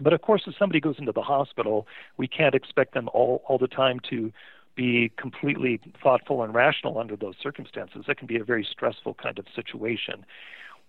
But 0.00 0.12
of 0.12 0.22
course, 0.22 0.42
if 0.46 0.54
somebody 0.58 0.80
goes 0.80 0.96
into 0.98 1.12
the 1.12 1.22
hospital, 1.22 1.86
we 2.16 2.26
can't 2.26 2.54
expect 2.54 2.94
them 2.94 3.08
all, 3.12 3.42
all 3.46 3.58
the 3.58 3.68
time 3.68 4.00
to 4.10 4.32
be 4.74 5.12
completely 5.16 5.80
thoughtful 6.02 6.42
and 6.42 6.54
rational 6.54 6.98
under 6.98 7.16
those 7.16 7.34
circumstances. 7.42 8.04
That 8.06 8.16
can 8.16 8.26
be 8.26 8.36
a 8.36 8.44
very 8.44 8.66
stressful 8.70 9.14
kind 9.14 9.38
of 9.38 9.46
situation. 9.54 10.24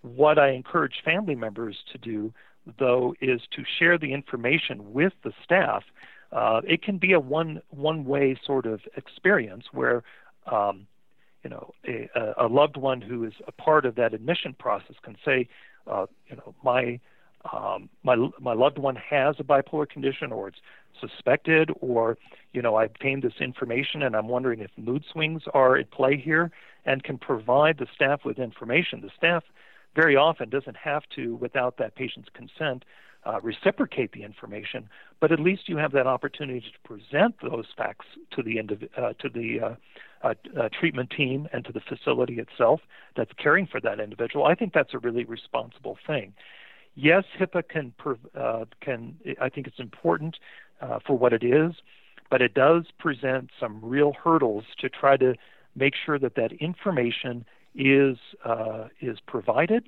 What 0.02 0.38
I 0.38 0.50
encourage 0.50 1.02
family 1.04 1.34
members 1.34 1.76
to 1.92 1.98
do, 1.98 2.32
though, 2.78 3.14
is 3.20 3.42
to 3.56 3.62
share 3.78 3.98
the 3.98 4.12
information 4.12 4.92
with 4.92 5.12
the 5.22 5.32
staff. 5.44 5.84
Uh, 6.32 6.62
it 6.66 6.82
can 6.82 6.98
be 6.98 7.12
a 7.12 7.20
one 7.20 7.60
one 7.70 8.04
way 8.04 8.38
sort 8.44 8.66
of 8.66 8.80
experience 8.96 9.64
where 9.72 10.02
um, 10.50 10.86
you 11.44 11.50
know, 11.50 11.74
a, 11.86 12.08
a 12.38 12.48
loved 12.48 12.76
one 12.76 13.00
who 13.00 13.24
is 13.24 13.34
a 13.46 13.52
part 13.52 13.84
of 13.84 13.94
that 13.96 14.14
admission 14.14 14.54
process 14.58 14.96
can 15.02 15.16
say, 15.24 15.46
uh, 15.86 16.06
you 16.28 16.36
know, 16.36 16.54
my 16.64 16.98
um, 17.52 17.90
my 18.02 18.16
my 18.40 18.54
loved 18.54 18.78
one 18.78 18.96
has 18.96 19.36
a 19.38 19.44
bipolar 19.44 19.86
condition, 19.86 20.32
or 20.32 20.48
it's 20.48 20.58
suspected, 20.98 21.70
or 21.80 22.16
you 22.54 22.62
know, 22.62 22.76
I 22.76 22.84
obtained 22.84 23.22
this 23.22 23.34
information 23.40 24.02
and 24.02 24.16
I'm 24.16 24.28
wondering 24.28 24.60
if 24.60 24.70
mood 24.78 25.04
swings 25.12 25.42
are 25.52 25.76
at 25.76 25.90
play 25.90 26.16
here, 26.16 26.50
and 26.86 27.04
can 27.04 27.18
provide 27.18 27.78
the 27.78 27.86
staff 27.94 28.24
with 28.24 28.38
information. 28.38 29.02
The 29.02 29.10
staff 29.14 29.44
very 29.94 30.16
often 30.16 30.48
doesn't 30.48 30.76
have 30.76 31.02
to, 31.16 31.36
without 31.36 31.76
that 31.76 31.94
patient's 31.94 32.28
consent, 32.32 32.84
uh, 33.26 33.40
reciprocate 33.42 34.12
the 34.12 34.22
information, 34.22 34.88
but 35.20 35.32
at 35.32 35.40
least 35.40 35.68
you 35.68 35.76
have 35.76 35.92
that 35.92 36.06
opportunity 36.06 36.60
to 36.60 36.88
present 36.88 37.34
those 37.42 37.66
facts 37.76 38.06
to 38.32 38.42
the 38.42 38.56
indiv- 38.56 38.88
uh, 38.98 39.12
to 39.18 39.28
the 39.28 39.60
uh, 39.60 39.74
uh, 40.24 40.68
treatment 40.78 41.10
team 41.10 41.48
and 41.52 41.64
to 41.64 41.72
the 41.72 41.80
facility 41.80 42.38
itself 42.38 42.80
that's 43.16 43.32
caring 43.42 43.66
for 43.66 43.80
that 43.80 44.00
individual. 44.00 44.46
I 44.46 44.54
think 44.54 44.72
that's 44.72 44.94
a 44.94 44.98
really 44.98 45.24
responsible 45.24 45.98
thing. 46.06 46.32
Yes, 46.94 47.24
HIPAA 47.38 47.68
can 47.68 47.92
uh, 48.38 48.64
can 48.80 49.16
I 49.40 49.48
think 49.48 49.66
it's 49.66 49.80
important 49.80 50.36
uh, 50.80 51.00
for 51.04 51.18
what 51.18 51.32
it 51.32 51.42
is, 51.42 51.72
but 52.30 52.40
it 52.40 52.54
does 52.54 52.84
present 52.98 53.50
some 53.58 53.80
real 53.82 54.12
hurdles 54.12 54.64
to 54.78 54.88
try 54.88 55.16
to 55.16 55.34
make 55.74 55.94
sure 56.04 56.18
that 56.18 56.36
that 56.36 56.52
information 56.52 57.44
is 57.74 58.16
uh, 58.44 58.88
is 59.00 59.18
provided. 59.26 59.84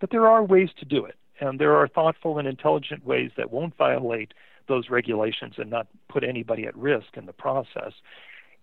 But 0.00 0.10
there 0.10 0.28
are 0.28 0.44
ways 0.44 0.70
to 0.78 0.84
do 0.84 1.04
it, 1.04 1.16
and 1.40 1.58
there 1.58 1.74
are 1.74 1.88
thoughtful 1.88 2.38
and 2.38 2.46
intelligent 2.46 3.04
ways 3.04 3.32
that 3.36 3.50
won't 3.50 3.76
violate 3.76 4.32
those 4.68 4.88
regulations 4.90 5.54
and 5.58 5.70
not 5.70 5.86
put 6.08 6.24
anybody 6.24 6.66
at 6.66 6.76
risk 6.76 7.16
in 7.16 7.26
the 7.26 7.32
process. 7.32 7.92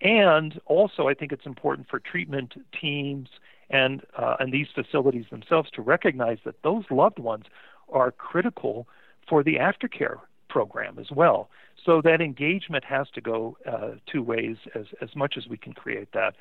And 0.02 0.60
also, 0.66 1.08
I 1.08 1.14
think 1.14 1.32
it's 1.32 1.46
important 1.46 1.88
for 1.90 2.00
treatment 2.00 2.54
teams 2.80 3.30
and 3.70 4.02
uh, 4.18 4.36
and 4.40 4.52
these 4.52 4.68
facilities 4.74 5.26
themselves 5.30 5.70
to 5.72 5.82
recognize 5.82 6.40
that 6.44 6.56
those 6.64 6.84
loved 6.90 7.20
ones 7.20 7.46
are 7.92 8.12
critical 8.12 8.88
for 9.30 9.44
the 9.44 9.56
aftercare 9.56 10.18
program 10.50 11.00
as 11.00 11.12
well. 11.12 11.50
So 11.86 12.02
that 12.02 12.22
engagement 12.22 12.84
has 12.84 13.08
to 13.16 13.22
go 13.22 13.58
uh, 13.66 13.92
two 14.12 14.22
ways 14.22 14.58
as 14.76 14.86
as 15.02 15.16
much 15.16 15.36
as 15.38 15.48
we 15.48 15.58
can 15.58 15.74
create 15.74 16.10
that 16.14 16.36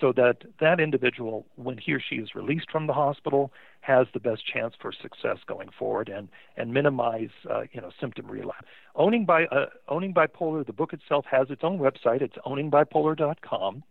so 0.00 0.12
that 0.12 0.38
that 0.60 0.80
individual, 0.80 1.46
when 1.56 1.78
he 1.78 1.92
or 1.92 2.00
she 2.00 2.16
is 2.16 2.34
released 2.34 2.70
from 2.70 2.86
the 2.86 2.92
hospital, 2.92 3.52
has 3.80 4.06
the 4.12 4.20
best 4.20 4.42
chance 4.46 4.74
for 4.80 4.92
success 4.92 5.38
going 5.46 5.68
forward 5.78 6.08
and 6.08 6.28
and 6.56 6.72
minimize 6.72 7.30
uh, 7.50 7.62
you 7.72 7.80
know 7.80 7.90
symptom 8.00 8.26
relapse. 8.26 8.66
Owning 8.94 9.24
by 9.24 9.44
uh, 9.46 9.66
owning 9.88 10.12
bipolar, 10.12 10.66
the 10.66 10.72
book 10.72 10.92
itself 10.92 11.24
has 11.30 11.50
its 11.50 11.62
own 11.64 11.78
website. 11.78 12.22
It's 12.22 12.36
owningbipolar.com. 12.46 13.82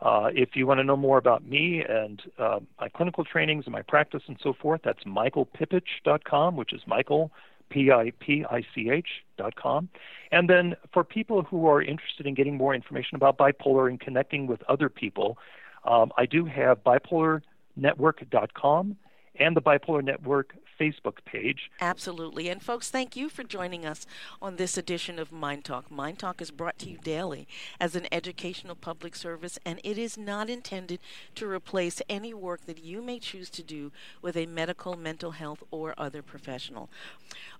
Uh, 0.00 0.28
if 0.32 0.50
you 0.54 0.66
want 0.66 0.78
to 0.78 0.84
know 0.84 0.96
more 0.96 1.18
about 1.18 1.44
me 1.44 1.82
and 1.88 2.22
uh, 2.38 2.60
my 2.80 2.88
clinical 2.88 3.24
trainings 3.24 3.64
and 3.66 3.72
my 3.72 3.82
practice 3.82 4.22
and 4.28 4.38
so 4.42 4.52
forth, 4.52 4.80
that's 4.84 5.02
michaelpipich.com, 5.04 6.56
which 6.56 6.72
is 6.72 6.80
Michael, 6.86 7.32
P 7.70 7.90
I 7.90 8.12
P 8.18 8.44
I 8.50 8.62
C 8.74 8.90
H.com. 8.90 9.88
And 10.30 10.48
then 10.48 10.76
for 10.92 11.02
people 11.04 11.42
who 11.42 11.66
are 11.66 11.82
interested 11.82 12.26
in 12.26 12.34
getting 12.34 12.56
more 12.56 12.74
information 12.74 13.16
about 13.16 13.36
bipolar 13.38 13.88
and 13.88 14.00
connecting 14.00 14.46
with 14.46 14.62
other 14.64 14.88
people, 14.88 15.38
um, 15.84 16.12
I 16.16 16.26
do 16.26 16.44
have 16.44 16.84
bipolarnetwork.com 16.84 18.96
and 19.40 19.56
the 19.56 19.62
Bipolar 19.62 20.04
Network 20.04 20.54
Facebook 20.78 21.24
page. 21.24 21.70
Absolutely. 21.80 22.48
And 22.48 22.62
folks, 22.62 22.90
thank 22.90 23.16
you 23.16 23.28
for 23.28 23.42
joining 23.42 23.84
us 23.84 24.06
on 24.40 24.56
this 24.56 24.76
edition 24.76 25.18
of 25.18 25.30
MyNDTALK. 25.30 25.90
Mind 25.90 26.18
Talk 26.18 26.40
is 26.40 26.50
brought 26.50 26.78
to 26.80 26.90
you 26.90 26.98
daily 26.98 27.46
as 27.80 27.96
an 27.96 28.06
educational 28.12 28.74
public 28.74 29.16
service, 29.16 29.58
and 29.64 29.80
it 29.84 29.98
is 29.98 30.16
not 30.16 30.48
intended 30.48 31.00
to 31.34 31.48
replace 31.48 32.00
any 32.08 32.32
work 32.32 32.66
that 32.66 32.84
you 32.84 33.02
may 33.02 33.18
choose 33.18 33.50
to 33.50 33.62
do 33.62 33.92
with 34.22 34.36
a 34.36 34.46
medical, 34.46 34.96
mental 34.96 35.32
health, 35.32 35.62
or 35.70 35.94
other 35.98 36.22
professional. 36.22 36.88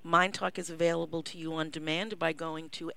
MyNDTALK 0.04 0.58
is 0.58 0.70
available 0.70 1.22
to 1.22 1.38
you 1.38 1.54
on 1.54 1.70
demand 1.70 2.18
by 2.18 2.32
going 2.32 2.68
to 2.70 2.90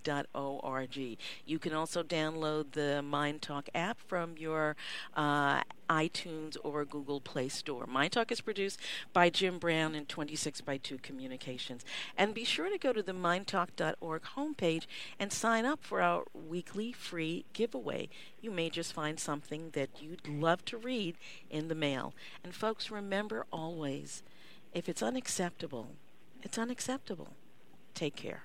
myndtalk.org. 0.00 1.18
You 1.46 1.58
can 1.58 1.72
also 1.72 2.02
download 2.02 2.72
the 2.72 3.04
MyNDTALK 3.04 3.68
app 3.74 4.00
from 4.00 4.36
your 4.38 4.76
uh, 5.14 5.62
iTunes 5.90 6.56
or 6.62 6.84
Google 6.84 7.20
Play 7.20 7.48
Store. 7.48 7.84
MyNDTALK 7.84 8.30
is 8.30 8.40
produced 8.40 8.80
by 9.12 9.28
Jim 9.28 9.58
Brown 9.58 9.94
and 9.96 10.08
26 10.08 10.60
by 10.60 10.76
2 10.76 10.98
Communications. 10.98 11.84
And 12.16 12.32
be 12.32 12.44
sure 12.44 12.70
to 12.70 12.78
go 12.78 12.92
to 12.92 13.02
the 13.02 13.12
myndtalk.org 13.12 14.22
homepage 14.36 14.86
and 15.18 15.32
sign 15.32 15.66
up 15.66 15.82
for 15.82 16.00
our 16.00 16.24
weekly 16.32 16.92
free 16.92 17.44
giveaway. 17.52 18.08
You 18.40 18.52
may 18.52 18.70
just 18.70 18.92
find 18.92 19.18
something 19.18 19.70
that 19.72 19.90
you'd 20.00 20.28
love 20.28 20.64
to 20.66 20.78
read 20.78 21.16
in 21.50 21.66
the 21.66 21.74
mail. 21.74 22.14
And 22.44 22.54
folks, 22.54 22.90
remember 22.90 23.46
always 23.52 24.22
if 24.72 24.88
it's 24.88 25.02
unacceptable, 25.02 25.88
it's 26.42 26.56
unacceptable. 26.56 27.30
Take 27.94 28.14
care. 28.14 28.44